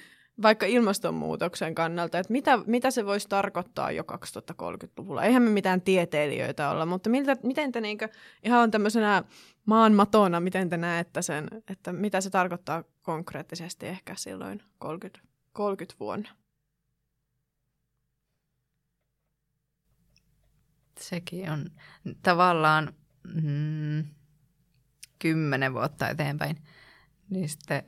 vaikka 0.42 0.66
ilmastonmuutoksen 0.66 1.76
kannalta, 1.76 2.20
että 2.20 2.34
mitä, 2.34 2.60
mitä 2.66 2.92
se 2.92 3.06
voisi 3.06 3.30
tarkoittaa 3.30 3.92
jo 3.92 4.04
2030-luvulla. 4.04 5.24
Eihän 5.24 5.44
me 5.44 5.50
mitään 5.50 5.82
tieteilijöitä 5.82 6.70
olla, 6.70 6.86
mutta 6.86 7.10
miltä, 7.10 7.36
miten 7.44 7.72
te 7.72 7.82
niinkö, 7.82 8.10
ihan 8.44 8.72
tämmöisenä 8.72 9.24
maan 9.66 9.94
matona, 9.94 10.40
miten 10.40 10.70
te 10.70 10.78
näette 10.78 11.22
sen, 11.22 11.48
että 11.68 11.94
mitä 11.94 12.22
se 12.22 12.30
tarkoittaa 12.30 12.84
konkreettisesti 13.02 13.88
ehkä 13.88 14.16
silloin 14.16 14.64
30, 14.80 15.28
30 15.54 16.00
vuonna? 16.00 16.30
Sekin 21.00 21.50
on 21.50 21.72
tavallaan 22.24 22.94
mm, 23.42 24.04
kymmenen 25.20 25.74
vuotta 25.74 26.10
eteenpäin. 26.10 26.58
Niin 27.30 27.50
sitten 27.50 27.84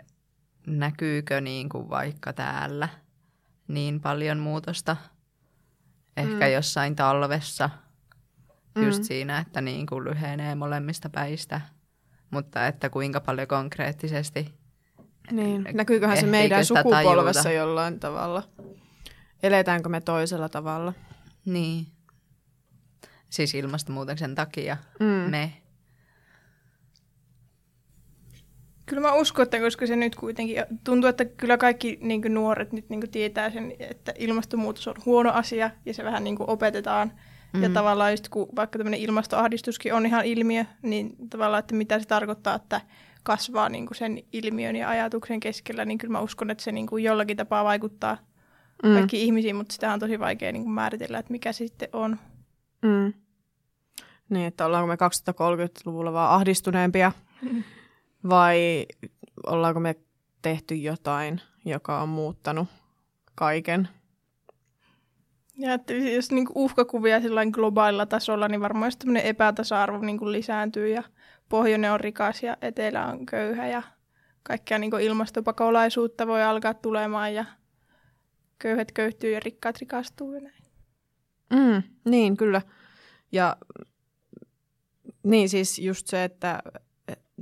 näkyykö 0.67 1.41
niin 1.41 1.69
kuin 1.69 1.89
vaikka 1.89 2.33
täällä 2.33 2.89
niin 3.67 4.01
paljon 4.01 4.39
muutosta? 4.39 4.97
Ehkä 6.17 6.45
Mm. 6.45 6.53
jossain 6.53 6.95
talvessa, 6.95 7.69
just 8.85 8.99
Mm. 8.99 9.03
siinä, 9.03 9.39
että 9.39 9.61
niin 9.61 9.85
kuin 9.85 10.03
lyhenee 10.03 10.55
molemmista 10.55 11.09
päistä. 11.09 11.61
Mutta 12.31 12.67
että 12.67 12.89
kuinka 12.89 13.19
paljon 13.21 13.47
konkreettisesti. 13.47 14.53
Niin. 15.31 15.67
Näkyyköhän 15.73 16.17
se 16.17 16.25
meidän 16.25 16.65
sukupolvessa 16.65 17.43
tajuta? 17.43 17.59
jollain 17.59 17.99
tavalla? 17.99 18.43
Eletäänkö 19.43 19.89
me 19.89 20.01
toisella 20.01 20.49
tavalla? 20.49 20.93
Niin. 21.45 21.87
Siis 23.29 23.55
ilmastonmuutoksen 23.55 24.35
takia 24.35 24.77
Mm. 24.99 25.05
me. 25.05 25.53
Kyllä 28.85 29.01
mä 29.01 29.13
uskon, 29.13 29.43
että 29.43 29.59
koska 29.59 29.87
se 29.87 29.95
nyt 29.95 30.15
kuitenkin 30.15 30.63
tuntuu, 30.83 31.09
että 31.09 31.25
kyllä 31.25 31.57
kaikki 31.57 31.97
niin 32.01 32.21
nuoret 32.33 32.71
nyt 32.73 32.89
niin 32.89 33.11
tietää 33.11 33.49
sen, 33.49 33.73
että 33.79 34.13
ilmastonmuutos 34.17 34.87
on 34.87 34.95
huono 35.05 35.31
asia 35.31 35.71
ja 35.85 35.93
se 35.93 36.03
vähän 36.03 36.23
niin 36.23 36.35
opetetaan. 36.39 37.11
Mm. 37.53 37.63
Ja 37.63 37.69
Mm. 37.69 37.73
tavallaan 37.73 38.11
just 38.13 38.29
kun 38.29 38.47
vaikka 38.55 38.77
tämmöinen 38.79 38.99
ilmastoahdistuskin 38.99 39.93
on 39.93 40.05
ihan 40.05 40.25
ilmiö, 40.25 40.65
niin 40.81 41.15
tavallaan, 41.29 41.59
että 41.59 41.75
mitä 41.75 41.99
se 41.99 42.07
tarkoittaa, 42.07 42.55
että 42.55 42.81
kasvaa 43.23 43.69
niin 43.69 43.87
sen 43.93 44.23
ilmiön 44.33 44.75
ja 44.75 44.89
ajatuksen 44.89 45.39
keskellä, 45.39 45.85
niin 45.85 45.97
kyllä 45.97 46.11
mä 46.11 46.19
uskon, 46.19 46.49
että 46.51 46.63
se 46.63 46.71
niin 46.71 46.87
jollakin 47.03 47.37
tapaa 47.37 47.63
vaikuttaa 47.63 48.17
Mm. 48.83 48.93
kaikkiin 48.93 49.25
ihmisiin, 49.25 49.55
mutta 49.55 49.73
sitä 49.73 49.93
on 49.93 49.99
tosi 49.99 50.19
vaikea 50.19 50.51
niin 50.51 50.69
määritellä, 50.69 51.17
että 51.19 51.31
mikä 51.31 51.51
se 51.53 51.67
sitten 51.67 51.89
on. 51.93 52.19
Mm. 52.81 53.13
Niin, 54.29 54.47
että 54.47 54.65
ollaanko 54.65 54.87
me 54.87 54.95
2030-luvulla 54.95 56.13
vaan 56.13 56.31
ahdistuneempia 56.31 57.11
vai 58.29 58.85
ollaanko 59.45 59.79
me 59.79 59.95
tehty 60.41 60.75
jotain, 60.75 61.41
joka 61.65 62.01
on 62.01 62.09
muuttanut 62.09 62.67
kaiken? 63.35 63.89
Ja 65.57 65.73
että 65.73 65.93
jos 65.93 66.31
niin 66.31 66.47
uhkakuvia 66.55 67.21
sillain 67.21 67.49
globaalilla 67.49 68.05
tasolla, 68.05 68.47
niin 68.47 68.61
varmaan 68.61 68.91
tämmöinen 68.99 69.23
epätasa-arvo 69.23 69.97
niin 69.97 70.31
lisääntyy 70.31 70.87
ja 70.87 71.03
pohjoinen 71.49 71.91
on 71.91 71.99
rikas 71.99 72.43
ja 72.43 72.57
etelä 72.61 73.05
on 73.05 73.25
köyhä 73.25 73.67
ja 73.67 73.83
kaikkea 74.43 74.79
niin 74.79 75.01
ilmastopakolaisuutta 75.01 76.27
voi 76.27 76.43
alkaa 76.43 76.73
tulemaan 76.73 77.33
ja 77.33 77.45
köyhät 78.59 78.91
köyhtyy 78.91 79.33
ja 79.33 79.39
rikkaat 79.39 79.77
rikastuu 79.77 80.33
ja 80.33 80.41
näin. 80.41 80.63
Mm, 81.53 81.83
niin, 82.05 82.37
kyllä. 82.37 82.61
Ja 83.31 83.57
niin 85.23 85.49
siis 85.49 85.79
just 85.79 86.07
se, 86.07 86.23
että 86.23 86.59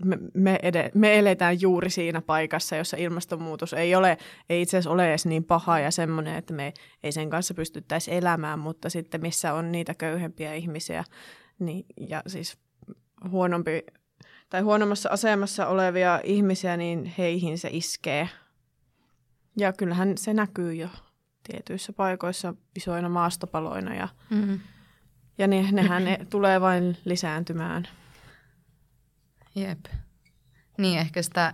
me, 0.05 0.17
me, 0.33 0.59
ed- 0.63 0.91
me 0.93 1.19
eletään 1.19 1.61
juuri 1.61 1.89
siinä 1.89 2.21
paikassa, 2.21 2.75
jossa 2.75 2.97
ilmastonmuutos 2.97 3.73
ei 3.73 3.95
ole, 3.95 4.17
ei 4.49 4.61
itse 4.61 4.77
asiassa 4.77 4.89
ole 4.91 5.09
edes 5.09 5.25
niin 5.25 5.43
paha 5.43 5.79
ja 5.79 5.91
semmoinen, 5.91 6.35
että 6.35 6.53
me 6.53 6.73
ei 7.03 7.11
sen 7.11 7.29
kanssa 7.29 7.53
pystyttäisi 7.53 8.13
elämään, 8.13 8.59
mutta 8.59 8.89
sitten 8.89 9.21
missä 9.21 9.53
on 9.53 9.71
niitä 9.71 9.93
köyhempiä 9.93 10.53
ihmisiä 10.53 11.03
niin, 11.59 11.85
ja 12.09 12.21
siis 12.27 12.57
huonompi 13.29 13.83
tai 14.49 14.61
huonommassa 14.61 15.09
asemassa 15.09 15.67
olevia 15.67 16.19
ihmisiä, 16.23 16.77
niin 16.77 17.13
heihin 17.17 17.57
se 17.57 17.69
iskee. 17.71 18.29
Ja 19.57 19.73
kyllähän 19.73 20.17
se 20.17 20.33
näkyy 20.33 20.73
jo 20.73 20.87
tietyissä 21.51 21.93
paikoissa 21.93 22.53
isoina 22.75 23.09
maastopaloina 23.09 23.95
ja, 23.95 24.07
Mm. 24.29 24.59
ja 25.37 25.47
ne, 25.47 25.67
nehän 25.71 26.05
ne 26.05 26.17
tulee 26.29 26.61
vain 26.61 26.97
lisääntymään. 27.05 27.87
Jep. 29.55 29.85
Niin 30.77 30.99
ehkä 30.99 31.21
sitä 31.21 31.53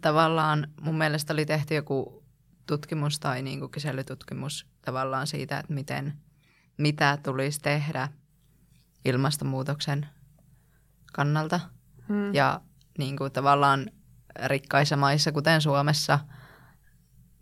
tavallaan 0.00 0.68
mun 0.80 0.98
mielestä 0.98 1.32
oli 1.32 1.46
tehty 1.46 1.74
joku 1.74 2.24
tutkimus 2.66 3.20
tai 3.20 3.42
niin 3.42 3.60
kuin 3.60 3.70
kyselytutkimus 3.70 4.66
tavallaan 4.82 5.26
siitä, 5.26 5.58
että 5.58 5.72
miten, 5.72 6.14
mitä 6.78 7.18
tulisi 7.22 7.60
tehdä 7.60 8.08
ilmastonmuutoksen 9.04 10.06
kannalta. 11.12 11.60
Mm. 12.08 12.34
Ja 12.34 12.60
niin 12.98 13.16
kuin 13.16 13.32
tavallaan 13.32 13.90
rikkaissa 14.44 14.96
maissa, 14.96 15.32
kuten 15.32 15.60
Suomessa, 15.60 16.18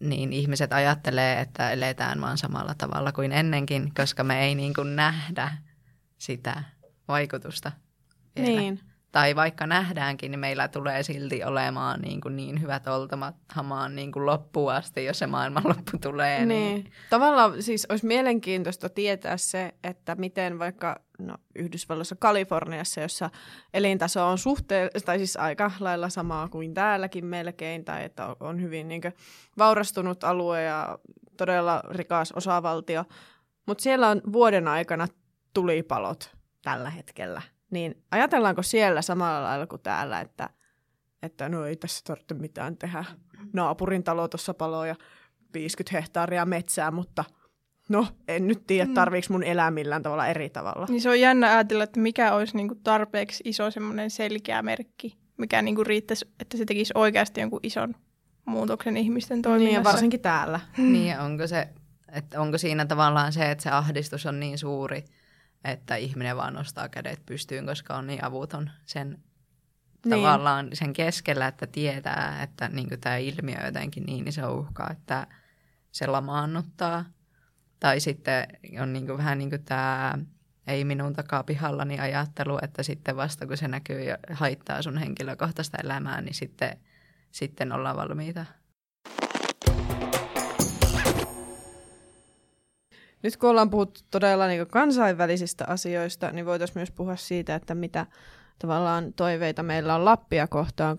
niin 0.00 0.32
ihmiset 0.32 0.72
ajattelee, 0.72 1.40
että 1.40 1.70
eletään 1.70 2.20
vaan 2.20 2.38
samalla 2.38 2.74
tavalla 2.74 3.12
kuin 3.12 3.32
ennenkin, 3.32 3.94
koska 3.94 4.24
me 4.24 4.44
ei 4.44 4.54
niin 4.54 4.74
kuin 4.74 4.96
nähdä 4.96 5.56
sitä 6.18 6.62
vaikutusta 7.08 7.72
vielä. 8.36 8.60
Niin. 8.60 8.80
Tai 9.16 9.36
vaikka 9.36 9.66
nähdäänkin, 9.66 10.30
niin 10.30 10.38
meillä 10.38 10.68
tulee 10.68 11.02
silti 11.02 11.44
olemaan 11.44 12.00
niin, 12.00 12.20
kuin 12.20 12.36
niin 12.36 12.60
hyvät 12.60 12.86
oltamat 12.86 13.34
hamaan 13.52 13.96
niin 13.96 14.12
kuin 14.12 14.26
loppuun 14.26 14.72
asti, 14.72 15.04
jos 15.04 15.18
se 15.18 15.26
maailmanloppu 15.26 15.98
tulee. 16.02 16.46
Niin. 16.46 16.74
Niin. 16.74 16.92
Tavallaan 17.10 17.62
siis 17.62 17.86
olisi 17.88 18.06
mielenkiintoista 18.06 18.88
tietää 18.88 19.36
se, 19.36 19.74
että 19.84 20.14
miten 20.14 20.58
vaikka 20.58 21.00
no, 21.18 21.36
Yhdysvalloissa 21.54 22.16
Kaliforniassa, 22.16 23.00
jossa 23.00 23.30
elintaso 23.74 24.26
on 24.26 24.38
suhteellisesti, 24.38 25.06
tai 25.06 25.18
siis 25.18 25.36
aika 25.36 25.70
lailla 25.80 26.08
samaa 26.08 26.48
kuin 26.48 26.74
täälläkin 26.74 27.24
melkein, 27.24 27.84
tai 27.84 28.04
että 28.04 28.36
on- 28.40 28.62
hyvin 28.62 28.88
niin 28.88 29.02
vaurastunut 29.58 30.24
alue 30.24 30.62
ja 30.62 30.98
todella 31.36 31.82
rikas 31.90 32.32
osavaltio, 32.32 33.04
mutta 33.66 33.82
siellä 33.82 34.08
on 34.08 34.20
vuoden 34.32 34.68
aikana 34.68 35.06
tulipalot 35.54 36.30
tällä 36.62 36.90
hetkellä. 36.90 37.42
Niin 37.70 38.02
ajatellaanko 38.10 38.62
siellä 38.62 39.02
samalla 39.02 39.42
lailla 39.42 39.66
kuin 39.66 39.82
täällä, 39.82 40.20
että, 40.20 40.50
että 41.22 41.48
no 41.48 41.64
ei 41.64 41.76
tässä 41.76 42.00
tarvitse 42.06 42.34
mitään 42.34 42.76
tehdä. 42.76 43.04
Naapurin 43.52 44.04
talo 44.04 44.28
tuossa 44.28 44.54
paloi 44.54 44.88
ja 44.88 44.94
50 45.54 45.96
hehtaaria 45.98 46.44
metsää, 46.46 46.90
mutta 46.90 47.24
no 47.88 48.06
en 48.28 48.46
nyt 48.46 48.66
tiedä, 48.66 48.84
Mm. 48.88 48.94
tarviiko 48.94 49.26
mun 49.30 49.42
elää 49.42 49.70
millään 49.70 50.02
tavalla 50.02 50.26
eri 50.26 50.50
tavalla. 50.50 50.86
Niin 50.90 51.00
se 51.00 51.08
on 51.10 51.20
jännä 51.20 51.50
ajatella, 51.52 51.84
että 51.84 52.00
mikä 52.00 52.32
olisi 52.34 52.56
niinku 52.56 52.74
tarpeeksi 52.74 53.42
iso 53.46 53.70
semmoinen 53.70 54.10
selkeä 54.10 54.62
merkki, 54.62 55.18
mikä 55.36 55.62
niinku 55.62 55.84
riittäisi, 55.84 56.30
että 56.40 56.56
se 56.56 56.64
tekisi 56.64 56.92
oikeasti 56.96 57.40
jonkun 57.40 57.60
ison 57.62 57.94
muutoksen 58.44 58.96
ihmisten 58.96 59.34
Niin, 59.36 59.42
ja 59.42 59.48
toiminnassa. 59.50 59.90
varsinkin 59.92 60.20
täällä. 60.20 60.60
Niin, 60.76 61.20
onko, 61.20 61.46
se, 61.46 61.68
että 62.12 62.40
onko 62.40 62.58
siinä 62.58 62.86
tavallaan 62.86 63.32
se, 63.32 63.50
että 63.50 63.62
se 63.62 63.70
ahdistus 63.70 64.26
on 64.26 64.40
niin 64.40 64.58
suuri, 64.58 65.04
että 65.64 65.96
ihminen 65.96 66.36
vaan 66.36 66.54
nostaa 66.54 66.88
kädet 66.88 67.26
pystyyn, 67.26 67.66
koska 67.66 67.96
on 67.96 68.06
niin 68.06 68.24
avuton 68.24 68.70
sen 68.84 69.18
Niin. 70.06 70.10
tavallaan 70.10 70.68
sen 70.72 70.92
keskellä, 70.92 71.46
että 71.46 71.66
tietää, 71.66 72.42
että 72.42 72.68
niin 72.68 73.00
tämä 73.00 73.16
ilmiö 73.16 73.66
jotenkin 73.66 74.02
niin 74.02 74.28
iso 74.28 74.54
uhka, 74.54 74.90
että 74.90 75.26
se 75.92 76.06
lamaannuttaa. 76.06 77.04
Tai 77.80 78.00
sitten 78.00 78.46
on 78.82 78.92
niin 78.92 79.06
kuin 79.06 79.18
vähän 79.18 79.38
niin 79.38 79.50
kuin 79.50 79.64
tämä 79.64 80.18
ei 80.66 80.84
minun 80.84 81.12
takaa 81.12 81.42
pihallani 81.42 82.00
ajattelu, 82.00 82.58
että 82.62 82.82
sitten 82.82 83.16
vasta 83.16 83.46
kun 83.46 83.56
se 83.56 83.68
näkyy 83.68 84.02
ja 84.02 84.18
haittaa 84.30 84.82
sun 84.82 84.98
henkilökohtaista 84.98 85.78
elämää, 85.84 86.20
niin 86.20 86.34
sitten, 86.34 86.78
sitten 87.30 87.72
ollaan 87.72 87.96
valmiita. 87.96 88.46
Nyt 93.26 93.36
kun 93.36 93.50
ollaan 93.50 93.70
puhuttu 93.70 94.00
todella 94.10 94.46
niin 94.46 94.66
kansainvälisistä 94.66 95.64
asioista, 95.68 96.32
niin 96.32 96.46
voitaisiin 96.46 96.78
myös 96.78 96.90
puhua 96.90 97.16
siitä, 97.16 97.54
että 97.54 97.74
mitä 97.74 98.06
tavallaan 98.58 99.12
toiveita 99.12 99.62
meillä 99.62 99.94
on 99.94 100.04
Lappia 100.04 100.46
kohtaan 100.46 100.96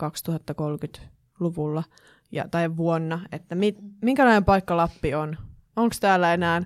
2030-luvulla 0.62 1.84
ja, 2.32 2.48
tai 2.52 2.78
vuonna, 2.78 3.20
että 3.32 3.56
mi, 3.56 3.76
minkälainen 4.02 4.46
paikka 4.46 4.78
Lappi 4.78 5.16
on? 5.16 5.38
Onko 5.76 5.96
täällä 6.00 6.34
enää, 6.34 6.62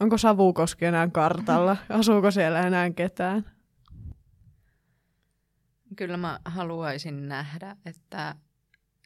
onko 0.00 0.18
Savukoski 0.18 0.84
enää 0.84 1.08
kartalla? 1.12 1.76
Asuuko 1.98 2.30
siellä 2.30 2.60
enää 2.60 2.90
ketään? 2.90 3.50
Kyllä 5.96 6.16
mä 6.16 6.40
haluaisin 6.44 7.28
nähdä, 7.28 7.76
että 7.86 8.34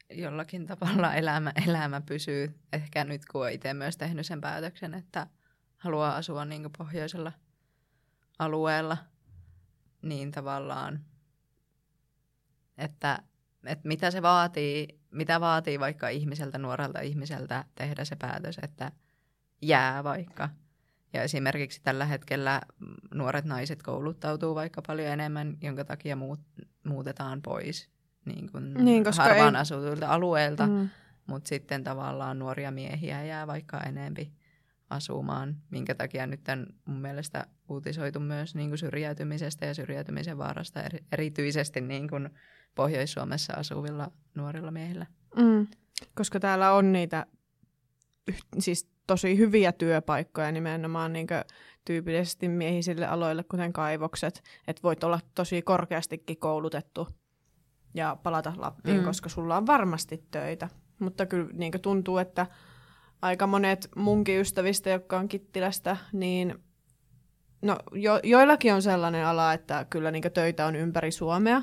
jollakin 0.09 0.65
tavalla 0.65 1.13
elämä, 1.13 1.51
elämä 1.67 2.01
pysyy. 2.01 2.59
Ehkä 2.73 3.03
nyt 3.03 3.21
kun 3.25 3.49
itse 3.49 3.73
myös 3.73 3.97
tehnyt 3.97 4.25
sen 4.25 4.41
päätöksen, 4.41 4.93
että 4.93 5.27
haluaa 5.83 6.15
asua 6.15 6.45
niin 6.45 6.69
pohjoisella 6.77 7.31
alueella, 8.39 8.97
niin 10.01 10.31
tavallaan, 10.31 10.99
että, 12.77 13.19
että 13.65 13.87
mitä 13.87 14.11
se 14.11 14.21
vaatii, 14.21 14.99
mitä 15.11 15.41
vaatii 15.41 15.79
vaikka 15.79 16.09
ihmiseltä, 16.09 16.57
nuorelta 16.57 16.99
ihmiseltä 16.99 17.65
tehdä 17.75 18.05
se 18.05 18.15
päätös, 18.15 18.59
että 18.63 18.91
jää 19.61 20.03
vaikka. 20.03 20.49
Ja 21.13 21.23
esimerkiksi 21.23 21.81
tällä 21.83 22.05
hetkellä 22.05 22.61
nuoret 23.13 23.45
naiset 23.45 23.83
kouluttautuu 23.83 24.55
vaikka 24.55 24.81
paljon 24.87 25.07
enemmän, 25.07 25.57
jonka 25.61 25.85
takia 25.85 26.15
muut, 26.15 26.39
muutetaan 26.83 27.41
pois 27.41 27.89
niin 28.25 28.51
kuin 28.51 28.73
Niin, 28.73 29.03
koska 29.03 29.23
harvaan 29.23 29.55
ei- 29.55 29.61
asutuilta 29.61 30.07
alueilta, 30.07 30.67
mm. 30.67 30.89
Mutta 31.27 31.47
sitten 31.47 31.83
tavallaan 31.83 32.39
nuoria 32.39 32.71
miehiä 32.71 33.23
jää 33.23 33.47
vaikka 33.47 33.79
enempi 33.79 34.33
asumaan, 34.93 35.55
minkä 35.69 35.95
takia 35.95 36.27
nyt 36.27 36.49
on 36.49 36.67
mun 36.85 37.01
mielestä 37.01 37.47
uutisoitu 37.69 38.19
myös 38.19 38.55
niin 38.55 38.69
kuin 38.69 38.79
syrjäytymisestä 38.79 39.65
ja 39.65 39.73
syrjäytymisen 39.73 40.37
vaarasta 40.37 40.83
eri, 40.83 40.99
erityisesti 41.11 41.81
niin 41.81 42.09
kuin 42.09 42.29
Pohjois-Suomessa 42.75 43.53
asuvilla 43.53 44.11
nuorilla 44.35 44.71
miehillä. 44.71 45.05
Mm. 45.35 45.67
Koska 46.15 46.39
täällä 46.39 46.73
on 46.73 46.91
niitä 46.91 47.25
siis 48.59 48.89
tosi 49.07 49.37
hyviä 49.37 49.71
työpaikkoja 49.71 50.51
nimenomaan 50.51 51.13
niin 51.13 51.27
tyypillisesti 51.85 52.47
miehisille 52.47 53.07
aloille, 53.07 53.43
kuten 53.43 53.73
kaivokset. 53.73 54.43
Että 54.67 54.83
voit 54.83 55.03
olla 55.03 55.19
tosi 55.35 55.61
korkeastikin 55.61 56.37
koulutettu 56.37 57.07
ja 57.93 58.17
palata 58.23 58.53
Lappiin, 58.57 58.97
mm. 58.97 59.03
koska 59.03 59.29
sulla 59.29 59.57
on 59.57 59.67
varmasti 59.67 60.25
töitä. 60.31 60.69
Mutta 60.99 61.25
kyllä 61.25 61.49
niin 61.53 61.71
tuntuu, 61.81 62.17
että 62.17 62.47
aika 63.23 63.47
monet 63.47 63.89
munkin 63.95 64.39
ystävistä, 64.39 64.89
jotka 64.89 65.17
on 65.17 65.27
Kittilästä, 65.27 65.97
niin 66.13 66.55
no, 67.61 67.77
jo, 67.91 68.19
joillakin 68.23 68.73
on 68.73 68.81
sellainen 68.81 69.25
ala, 69.25 69.53
että 69.53 69.85
kyllä 69.89 70.11
niin 70.11 70.23
töitä 70.33 70.65
on 70.65 70.75
ympäri 70.75 71.11
Suomea. 71.11 71.61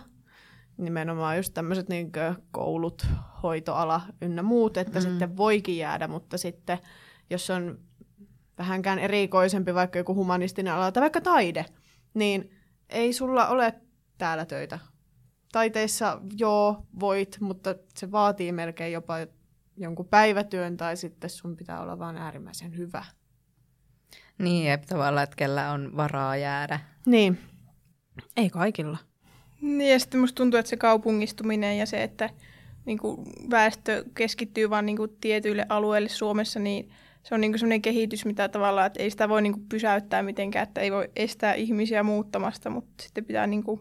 Nimenomaan 0.76 1.36
just 1.36 1.54
tämmöiset 1.54 1.88
niin 1.88 2.12
koulut, 2.50 3.06
hoitoala 3.42 4.00
ynnä 4.22 4.42
muut, 4.42 4.76
että 4.76 4.98
Mm. 4.98 5.02
sitten 5.02 5.36
voikin 5.36 5.76
jäädä, 5.76 6.08
mutta 6.08 6.38
sitten 6.38 6.78
jos 7.30 7.50
on 7.50 7.78
vähänkään 8.58 8.98
erikoisempi, 8.98 9.74
vaikka 9.74 9.98
joku 9.98 10.14
humanistinen 10.14 10.72
ala 10.72 10.92
tai 10.92 11.00
vaikka 11.00 11.20
taide, 11.20 11.66
niin 12.14 12.50
ei 12.88 13.12
sulla 13.12 13.48
ole 13.48 13.74
täällä 14.18 14.44
töitä. 14.44 14.78
Taiteissa 15.52 16.20
joo, 16.38 16.86
voit, 17.00 17.36
mutta 17.40 17.74
se 17.94 18.12
vaatii 18.12 18.52
melkein 18.52 18.92
jopa 18.92 19.14
jonkun 19.80 20.06
päivätyön 20.06 20.76
tai 20.76 20.96
sitten 20.96 21.30
sun 21.30 21.56
pitää 21.56 21.80
olla 21.80 21.98
vaan 21.98 22.16
äärimmäisen 22.16 22.76
hyvä. 22.76 23.04
Niin, 24.38 24.66
jep, 24.66 24.82
tavallaan, 24.82 25.24
että 25.24 25.36
kellä 25.36 25.70
on 25.70 25.96
varaa 25.96 26.36
jäädä. 26.36 26.80
Niin, 27.06 27.38
ei 28.36 28.50
kaikilla. 28.50 28.98
Niin, 29.60 29.92
ja 29.92 29.98
sitten 29.98 30.20
musta 30.20 30.36
tuntuu, 30.36 30.58
että 30.58 30.70
se 30.70 30.76
kaupungistuminen 30.76 31.78
ja 31.78 31.86
se, 31.86 32.02
että 32.02 32.30
niin 32.84 32.98
kuin 32.98 33.26
väestö 33.50 34.04
keskittyy 34.14 34.70
vain 34.70 34.86
niin 34.86 34.96
kuin 34.96 35.16
tietyille 35.20 35.66
alueille 35.68 36.08
Suomessa, 36.08 36.60
niin 36.60 36.90
se 37.22 37.34
on 37.34 37.40
niin 37.40 37.52
kuin 37.52 37.58
sellainen 37.58 37.82
kehitys, 37.82 38.24
mitä 38.24 38.48
tavallaan, 38.48 38.86
että 38.86 39.02
ei 39.02 39.10
sitä 39.10 39.28
voi 39.28 39.42
niin 39.42 39.52
kuin 39.52 39.66
pysäyttää 39.68 40.22
mitenkään, 40.22 40.62
että 40.62 40.80
ei 40.80 40.92
voi 40.92 41.10
estää 41.16 41.54
ihmisiä 41.54 42.02
muuttamasta, 42.02 42.70
mutta 42.70 43.02
sitten 43.02 43.24
pitää 43.24 43.46
niin 43.46 43.62
kuin, 43.62 43.80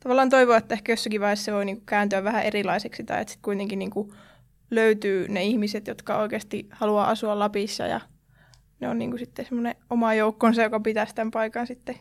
tavallaan 0.00 0.30
toivoa, 0.30 0.56
että 0.56 0.74
ehkä 0.74 0.92
jossakin 0.92 1.20
vaiheessa 1.20 1.44
se 1.44 1.52
voi 1.52 1.64
niin 1.64 1.76
kuin 1.76 1.86
kääntyä 1.86 2.24
vähän 2.24 2.42
erilaiseksi, 2.42 3.04
tai 3.04 3.20
että 3.20 3.32
sitten 3.32 3.44
kuitenkin 3.44 3.78
niin 3.78 3.90
kuin 3.90 4.12
löytyy 4.70 5.28
ne 5.28 5.44
ihmiset, 5.44 5.86
jotka 5.86 6.18
oikeasti 6.18 6.68
haluaa 6.70 7.08
asua 7.08 7.38
Lapissa, 7.38 7.86
ja 7.86 8.00
ne 8.80 8.88
on 8.88 8.98
niin 8.98 9.10
kuin 9.10 9.18
sitten 9.18 9.44
semmoinen 9.44 9.74
oma 9.90 10.14
joukkonsa, 10.14 10.62
joka 10.62 10.80
pitää 10.80 11.06
tämän 11.14 11.30
paikan 11.30 11.66
sitten 11.66 11.96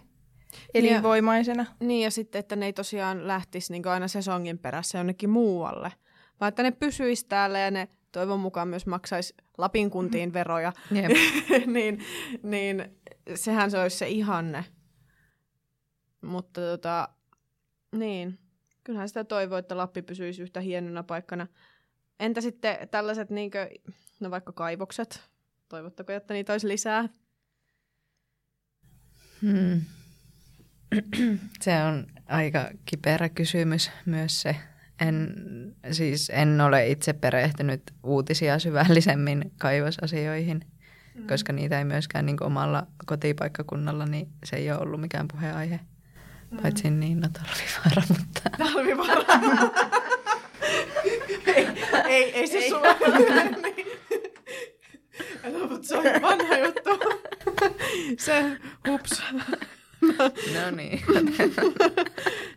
elinvoimaisena. 0.73 1.65
Niin 1.80 2.04
ja 2.04 2.12
sitten, 2.12 2.39
että 2.39 2.56
ne 2.56 2.65
ei 2.65 2.73
tosiaan 2.73 3.28
lähtisi 3.28 3.71
niin 3.71 3.88
aina 3.88 4.08
sesongin 4.08 4.60
perässä 4.60 4.97
jonnekin 4.97 5.30
muualle, 5.30 5.91
vaan 6.39 6.49
että 6.49 6.63
ne 6.63 6.71
pysyisi 6.71 7.26
täällä 7.28 7.60
ja 7.60 7.71
ne 7.71 7.88
toivon 8.12 8.39
mukaan 8.39 8.67
myös 8.67 8.86
maksaisi 8.86 9.36
Lapin 9.58 9.89
kuntiin 9.89 10.34
veroja, 10.34 10.73
Jep. 10.91 11.12
niin, 11.73 11.99
niin 12.43 12.86
sehän 13.36 13.71
se 13.71 13.80
olisi 13.80 13.97
se 13.97 14.10
ihanne. 14.10 14.65
Mutta 16.21 16.62
tota, 16.62 17.10
niin, 17.95 18.39
kyllähän 18.84 19.08
sitä 19.08 19.23
toivoo, 19.23 19.58
että 19.58 19.78
Lappi 19.78 20.02
pysyisi 20.02 20.41
yhtä 20.41 20.60
hienona 20.60 21.04
paikkana. 21.04 21.47
Entä 22.24 22.42
sitten 22.42 22.78
tällaiset, 22.92 23.30
niinkö, 23.30 23.70
no 24.20 24.32
vaikka 24.32 24.52
kaivokset, 24.52 25.22
toivottako, 25.70 26.12
että 26.12 26.34
niitä 26.34 26.54
olisi 26.54 26.68
lisää? 26.68 27.10
Hmm. 29.42 29.82
Se 31.62 31.84
on 31.84 32.08
aika 32.28 32.70
kiperä 32.86 33.30
kysymys 33.30 33.92
myös 34.06 34.42
se. 34.42 34.56
En, 35.02 35.36
siis 35.92 36.32
en 36.34 36.62
ole 36.62 36.88
itse 36.88 37.14
perehtynyt 37.14 37.82
uutisia 38.04 38.60
syvällisemmin 38.60 39.52
kaivosasioihin, 39.60 40.66
mm. 41.16 41.28
koska 41.28 41.54
niitä 41.54 41.78
ei 41.78 41.86
myöskään 41.86 42.26
niin 42.26 42.44
omalla 42.44 42.88
kotipaikkakunnalla, 43.06 44.06
niin 44.06 44.30
se 44.46 44.56
ei 44.56 44.72
ole 44.72 44.80
ollut 44.80 45.02
mikään 45.02 45.28
puheenaihe. 45.28 45.80
Mm. 46.52 46.58
Paitsi 46.58 46.90
niin, 46.90 47.20
no 47.20 47.30
talvivaara, 47.34 48.04
mutta... 48.10 48.50
Talvivaara. 48.58 50.03
Ei, 51.48 51.68
ei, 52.08 52.34
ei 52.34 52.48
se 52.48 52.70
sulla 52.70 52.98
niin. 53.62 53.88
No, 55.54 55.68
mutta 55.68 55.88
se 55.88 55.98
on 55.98 56.04
vanha 56.22 56.58
juttu. 56.58 56.90
se, 58.18 58.58
hups. 58.88 59.24
No 60.54 60.72
niin. 60.76 61.02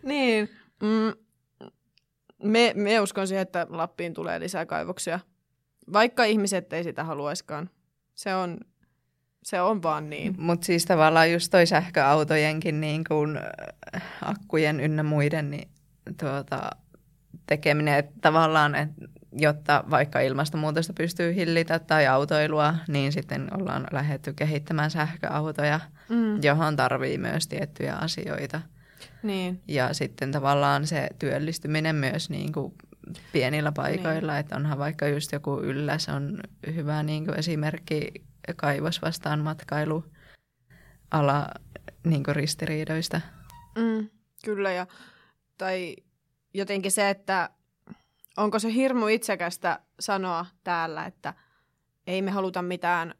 niin, 0.03 0.49
mie 2.75 2.99
uskon 2.99 3.27
siihen, 3.27 3.41
että 3.41 3.67
Lappiin 3.69 4.13
tulee 4.13 4.39
lisää 4.39 4.65
kaivoksia. 4.65 5.19
Vaikka 5.93 6.23
ihmiset 6.23 6.73
ei 6.73 6.83
sitä 6.83 7.03
haluaiskaan. 7.03 7.69
Se 8.15 8.35
on, 8.35 8.57
se 9.43 9.61
on 9.61 9.83
vaan 9.83 10.09
niin. 10.09 10.35
Mutta 10.37 10.65
siis 10.65 10.85
tavallaan 10.85 11.31
just 11.31 11.51
toi 11.51 11.65
sähköautojenkin 11.65 12.81
niin 12.81 13.03
kuin 13.07 13.37
äh, 13.37 14.03
akkujen 14.21 14.79
ynnä 14.79 15.03
muiden 15.03 15.51
niin 15.51 15.69
tuota, 16.19 16.69
tekeminen, 17.47 17.99
että 17.99 18.13
tavallaan, 18.21 18.75
että 18.75 19.05
jotta 19.31 19.83
vaikka 19.89 20.19
ilmastonmuutosta 20.19 20.93
pystyy 20.93 21.35
hillitä 21.35 21.79
tai 21.79 22.07
autoilua, 22.07 22.75
niin 22.87 23.11
sitten 23.11 23.47
ollaan 23.57 23.87
lähdetty 23.91 24.33
kehittämään 24.33 24.91
sähköautoja, 24.91 25.79
mm. 26.09 26.43
johon 26.43 26.75
tarvii 26.75 27.17
myös 27.17 27.47
tiettyjä 27.47 27.95
asioita. 27.95 28.61
Niin. 29.23 29.61
Ja 29.67 29.93
sitten 29.93 30.31
tavallaan 30.31 30.87
se 30.87 31.09
työllistyminen 31.19 31.95
myös 31.95 32.29
niin 32.29 32.51
kuin 32.51 32.73
pienillä 33.33 33.71
paikoilla, 33.71 34.31
niin. 34.31 34.39
että 34.39 34.55
onhan 34.55 34.77
vaikka 34.77 35.07
just 35.07 35.31
joku 35.31 35.59
ylläs 35.59 36.09
on 36.09 36.39
hyvä 36.75 37.03
niin 37.03 37.25
kuin 37.25 37.39
esimerkki 37.39 38.11
kaivos 38.55 39.01
vastaan 39.01 39.39
matkailu 39.39 40.03
ala 41.11 41.47
niin 42.03 42.23
kuin 42.23 42.35
ristiriidoista. 42.35 43.21
Mm, 43.77 44.09
kyllä, 44.45 44.71
ja, 44.71 44.87
tai 45.57 45.95
jotenkin 46.57 46.91
se, 46.91 47.09
että 47.09 47.49
onko 48.37 48.59
se 48.59 48.73
hirmu 48.73 49.07
itsekästä 49.07 49.79
sanoa 49.99 50.45
täällä, 50.63 51.05
että 51.05 51.33
ei 52.07 52.21
me 52.21 52.31
haluta 52.31 52.61
mitään 52.61 53.13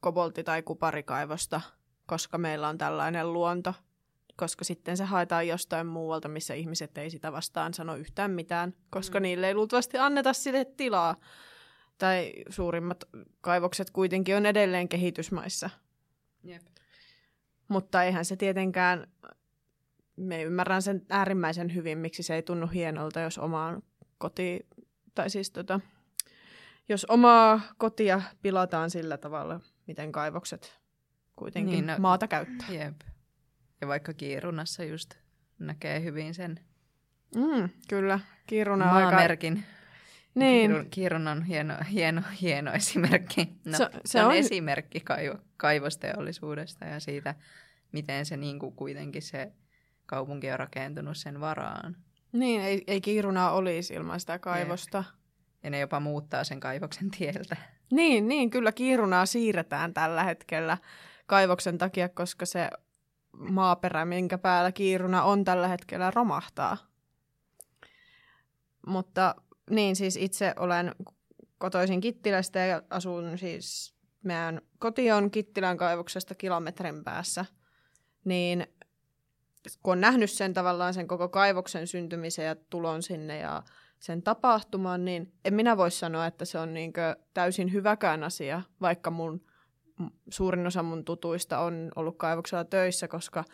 koboltti- 0.00 0.44
tai 0.44 0.62
kuparikaivosta, 0.62 1.60
koska 2.06 2.38
meillä 2.38 2.68
on 2.68 2.78
tällainen 2.78 3.32
luonto, 3.32 3.74
koska 4.36 4.64
sitten 4.64 4.96
se 4.96 5.04
haetaan 5.04 5.48
jostain 5.48 5.86
muualta, 5.86 6.28
missä 6.28 6.54
ihmiset 6.54 6.98
ei 6.98 7.10
sitä 7.10 7.32
vastaan 7.32 7.74
sano 7.74 7.96
yhtään 7.96 8.30
mitään, 8.30 8.74
koska 8.90 9.18
mm. 9.18 9.22
niille 9.22 9.48
ei 9.48 9.54
luultavasti 9.54 9.98
anneta 9.98 10.32
sille 10.32 10.64
tilaa. 10.64 11.16
Tai 11.98 12.32
suurimmat 12.50 13.04
kaivokset 13.40 13.90
kuitenkin 13.90 14.36
on 14.36 14.46
edelleen 14.46 14.88
kehitysmaissa. 14.88 15.70
Jep. 16.44 16.62
Mutta 17.68 18.02
eihän 18.02 18.24
se 18.24 18.36
tietenkään, 18.36 19.06
me 20.18 20.42
ymmärrän 20.42 20.82
sen 20.82 21.02
äärimmäisen 21.10 21.74
hyvin, 21.74 21.98
miksi 21.98 22.22
se 22.22 22.34
ei 22.34 22.42
tunnu 22.42 22.66
hienolta, 22.66 23.20
jos 23.20 23.38
omaan 23.38 23.82
koti, 24.18 24.66
tai 25.14 25.30
siis 25.30 25.50
tota, 25.50 25.80
jos 26.88 27.04
omaa 27.04 27.60
kotia 27.76 28.22
pilataan 28.42 28.90
sillä 28.90 29.16
tavalla, 29.16 29.60
miten 29.86 30.12
kaivokset 30.12 30.78
kuitenkin 31.36 31.72
niin, 31.72 31.86
no, 31.86 31.94
maata 31.98 32.28
käyttää. 32.28 32.68
Jep. 32.70 33.00
Ja 33.80 33.88
vaikka 33.88 34.14
Kiirunassa 34.14 34.84
just 34.84 35.14
näkee 35.58 36.02
hyvin 36.02 36.34
sen 36.34 36.60
mm, 37.36 37.68
kyllä, 37.88 38.20
Kiiruna 38.46 38.84
maamerkin. 38.84 39.52
Aika... 39.56 39.68
Niin. 40.34 40.70
Kiirun, 40.70 40.90
Kiirun 40.90 41.28
on 41.28 41.42
hieno, 41.42 41.74
hieno, 41.90 42.22
hieno 42.40 42.72
esimerkki. 42.72 43.48
No, 43.64 43.78
se, 43.78 43.88
se, 43.92 44.00
se 44.04 44.20
on, 44.20 44.26
on 44.26 44.34
esimerkki 44.34 45.00
kaivo, 45.00 45.38
kaivosteollisuudesta 45.56 46.84
ja 46.84 47.00
siitä, 47.00 47.34
miten 47.92 48.26
se 48.26 48.36
niin 48.36 48.58
kuin 48.58 48.74
kuitenkin 48.74 49.22
se 49.22 49.52
kaupunki 50.08 50.50
on 50.50 50.58
rakentunut 50.58 51.16
sen 51.16 51.40
varaan. 51.40 51.96
Niin, 52.32 52.60
ei, 52.60 52.84
ei 52.86 53.00
Kiiruna 53.00 53.50
olisi 53.50 53.94
ilman 53.94 54.20
sitä 54.20 54.38
kaivosta. 54.38 55.04
Ja 55.62 55.70
ne 55.70 55.80
jopa 55.80 56.00
muuttaa 56.00 56.44
sen 56.44 56.60
kaivoksen 56.60 57.10
tieltä. 57.10 57.56
Niin, 57.90 58.28
niin, 58.28 58.50
kyllä 58.50 58.72
Kiirunaa 58.72 59.26
siirretään 59.26 59.94
tällä 59.94 60.24
hetkellä 60.24 60.78
kaivoksen 61.26 61.78
takia, 61.78 62.08
koska 62.08 62.46
se 62.46 62.70
maaperä, 63.32 64.04
minkä 64.04 64.38
päällä 64.38 64.72
Kiiruna 64.72 65.22
on 65.22 65.44
tällä 65.44 65.68
hetkellä, 65.68 66.10
romahtaa. 66.10 66.76
Mutta 68.86 69.34
niin, 69.70 69.96
siis 69.96 70.16
itse 70.16 70.54
olen 70.56 70.94
kotoisin 71.58 72.00
Kittilästä 72.00 72.58
ja 72.58 72.82
asun 72.90 73.38
siis, 73.38 73.94
meidän 74.22 74.60
koti 74.78 75.12
on 75.12 75.30
Kittilän 75.30 75.76
kaivoksesta 75.76 76.34
kilometrin 76.34 77.04
päässä, 77.04 77.44
niin 78.24 78.66
kun 79.82 79.92
on 79.92 80.00
nähnyt 80.00 80.30
sen 80.30 80.54
tavallaan 80.54 80.94
sen 80.94 81.08
koko 81.08 81.28
kaivoksen 81.28 81.86
syntymisen 81.86 82.44
ja 82.44 82.56
tulon 82.70 83.02
sinne 83.02 83.38
ja 83.38 83.62
sen 83.98 84.22
tapahtuman, 84.22 85.04
niin 85.04 85.32
en 85.44 85.54
minä 85.54 85.76
voi 85.76 85.90
sanoa, 85.90 86.26
että 86.26 86.44
se 86.44 86.58
on 86.58 86.74
niin 86.74 86.92
täysin 87.34 87.72
hyväkään 87.72 88.24
asia, 88.24 88.62
vaikka 88.80 89.10
mun 89.10 89.42
suurin 90.30 90.66
osa 90.66 90.82
mun 90.82 91.04
tutuista 91.04 91.58
on 91.58 91.92
ollut 91.96 92.18
kaivoksella 92.18 92.64
töissä, 92.64 93.08
koska 93.08 93.44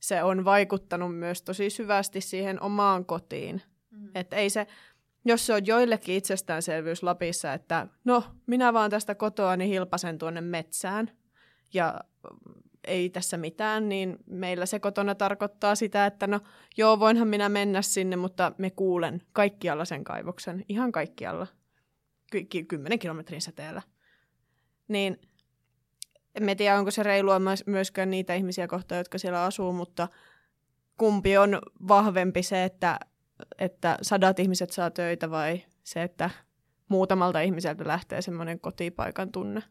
se 0.00 0.22
on 0.22 0.44
vaikuttanut 0.44 1.18
myös 1.18 1.42
tosi 1.42 1.70
syvästi 1.70 2.20
siihen 2.20 2.62
omaan 2.62 3.04
kotiin. 3.04 3.62
Mm. 3.90 4.10
Että 4.14 4.36
ei 4.36 4.50
se, 4.50 4.66
jos 5.24 5.46
se 5.46 5.54
on 5.54 5.66
joillekin 5.66 6.14
itsestäänselvyys 6.14 7.02
Lapissa, 7.02 7.52
että 7.52 7.86
no, 8.04 8.24
minä 8.46 8.72
vaan 8.72 8.90
tästä 8.90 9.14
kotoa 9.14 9.56
niin 9.56 9.70
hilpasen 9.70 10.18
tuonne 10.18 10.40
metsään 10.40 11.10
ja 11.74 12.00
ei 12.86 13.10
tässä 13.10 13.36
mitään, 13.36 13.88
niin 13.88 14.16
meillä 14.26 14.66
se 14.66 14.80
kotona 14.80 15.14
tarkoittaa 15.14 15.74
sitä, 15.74 16.06
että 16.06 16.26
no 16.26 16.40
joo, 16.76 17.00
voinhan 17.00 17.28
minä 17.28 17.48
mennä 17.48 17.82
sinne, 17.82 18.16
mutta 18.16 18.52
me 18.58 18.70
kuulen 18.70 19.22
kaikkialla 19.32 19.84
sen 19.84 20.04
kaivoksen, 20.04 20.64
ihan 20.68 20.92
kaikkialla, 20.92 21.46
Ky- 22.30 22.64
kymmenen 22.64 22.98
kilometrin 22.98 23.42
säteellä. 23.42 23.82
Niin 24.88 25.20
en 26.34 26.56
tiedä, 26.56 26.78
onko 26.78 26.90
se 26.90 27.02
reilua 27.02 27.40
myöskään 27.66 28.10
niitä 28.10 28.34
ihmisiä 28.34 28.68
kohtaan, 28.68 28.98
jotka 28.98 29.18
siellä 29.18 29.44
asuu, 29.44 29.72
mutta 29.72 30.08
kumpi 30.98 31.38
on 31.38 31.58
vahvempi 31.88 32.42
se, 32.42 32.64
että, 32.64 32.98
että 33.58 33.98
sadat 34.02 34.38
ihmiset 34.38 34.70
saa 34.70 34.90
töitä 34.90 35.30
vai 35.30 35.64
se, 35.84 36.02
että 36.02 36.30
muutamalta 36.88 37.40
ihmiseltä 37.40 37.86
lähtee 37.86 38.22
semmoinen 38.22 38.60
kotipaikan 38.60 39.32
tunne. 39.32 39.62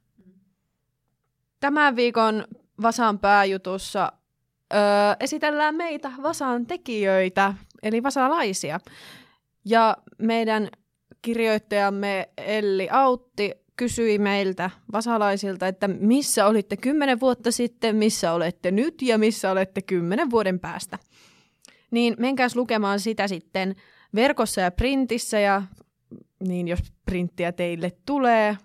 Tämän 1.60 1.96
viikon 1.96 2.46
Vasan 2.82 3.20
pääjutussa 3.20 4.12
öö, 4.74 4.80
esitellään 5.20 5.76
meitä 5.76 6.12
Vasan 6.24 6.66
tekijöitä, 6.66 7.54
eli 7.84 8.04
vasalaisia. 8.04 8.80
Ja 9.66 9.98
meidän 10.18 10.70
kirjoittajamme 11.22 12.30
Elli 12.38 12.90
Autti 12.92 13.52
kysyi 13.76 14.20
meiltä 14.20 14.70
vasalaisilta, 14.92 15.68
että 15.68 15.88
missä 15.88 16.46
olitte 16.46 16.78
kymmenen 16.78 17.20
vuotta 17.20 17.52
sitten, 17.52 17.96
missä 17.96 18.34
olette 18.34 18.72
nyt 18.72 19.02
ja 19.02 19.18
missä 19.18 19.52
olette 19.52 19.82
kymmenen 19.82 20.32
vuoden 20.32 20.60
päästä. 20.60 21.00
Niin 21.92 22.16
menkääs 22.20 22.56
lukemaan 22.56 23.00
sitä 23.00 23.28
sitten 23.28 23.76
verkossa 24.16 24.62
ja 24.62 24.72
printissä 24.72 25.40
ja 25.40 25.64
niin 26.48 26.68
jos 26.68 26.80
printtiä 27.06 27.52
teille 27.52 27.92
tulee. 28.06 28.58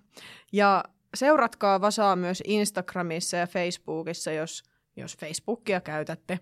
Ja 0.52 0.84
seuratkaa 1.16 1.80
Vasaa 1.80 2.16
myös 2.16 2.42
Instagramissa 2.46 3.36
ja 3.36 3.46
Facebookissa, 3.46 4.32
jos, 4.32 4.62
jos 4.96 5.16
Facebookia 5.16 5.80
käytätte. 5.80 6.40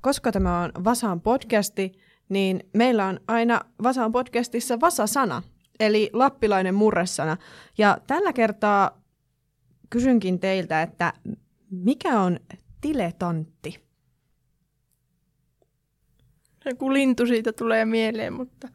Koska 0.00 0.32
tämä 0.32 0.62
on 0.62 0.70
Vasaan 0.84 1.20
podcasti, 1.20 1.92
niin 2.28 2.60
meillä 2.74 3.06
on 3.06 3.20
aina 3.28 3.60
Vasaan 3.82 4.12
podcastissa 4.12 4.80
Vasa-sana, 4.80 5.42
eli 5.80 6.10
lappilainen 6.12 6.74
murresana. 6.74 7.36
Ja 7.78 7.98
tällä 8.06 8.32
kertaa 8.32 9.02
kysynkin 9.90 10.40
teiltä, 10.40 10.82
että 10.82 11.12
mikä 11.70 12.20
on 12.20 12.40
tiletantti? 12.80 13.82
Joku 16.64 16.92
lintu 16.92 17.26
siitä 17.26 17.52
tulee 17.52 17.84
mieleen, 17.84 18.32
mutta... 18.32 18.68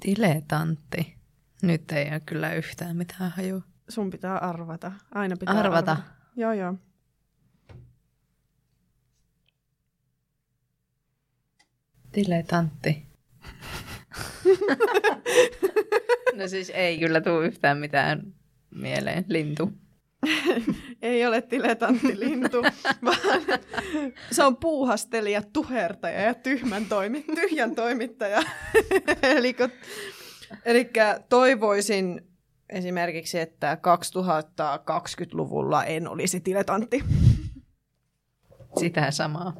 Tiletantti. 0.00 1.18
Nyt 1.62 1.92
ei 1.92 2.10
ole 2.10 2.20
kyllä 2.20 2.54
yhtään 2.54 2.96
mitään 2.96 3.30
hajua. 3.30 3.62
Sun 3.88 4.10
pitää 4.10 4.38
arvata. 4.38 4.92
Aina 5.14 5.36
pitää 5.36 5.54
arvata. 5.54 5.92
arvata. 5.92 6.12
Joo, 6.36 6.52
joo. 6.52 6.74
Tiletantti. 12.12 13.06
no 16.38 16.48
siis 16.48 16.70
ei 16.70 16.98
kyllä 16.98 17.20
tule 17.20 17.46
yhtään 17.46 17.78
mitään 17.78 18.34
mieleen. 18.70 19.24
Lintu. 19.28 19.72
ei 21.02 21.26
ole 21.26 21.42
tiletantti 21.42 22.20
lintu, 22.20 22.62
vaan 23.04 23.42
se 24.30 24.44
on 24.44 24.56
puuhastelija, 24.56 25.42
tuhertaja 25.52 26.20
ja 26.20 26.34
tyhmän 26.34 26.86
toimi, 26.86 27.24
tyhjän 27.34 27.74
toimittaja. 27.74 28.42
eli, 29.22 29.56
eli 30.64 30.90
toivoisin 31.28 32.27
esimerkiksi, 32.68 33.38
että 33.38 33.74
2020-luvulla 33.74 35.84
en 35.84 36.08
olisi 36.08 36.42
diletantti. 36.44 37.04
Sitä 38.80 39.10
samaa. 39.10 39.54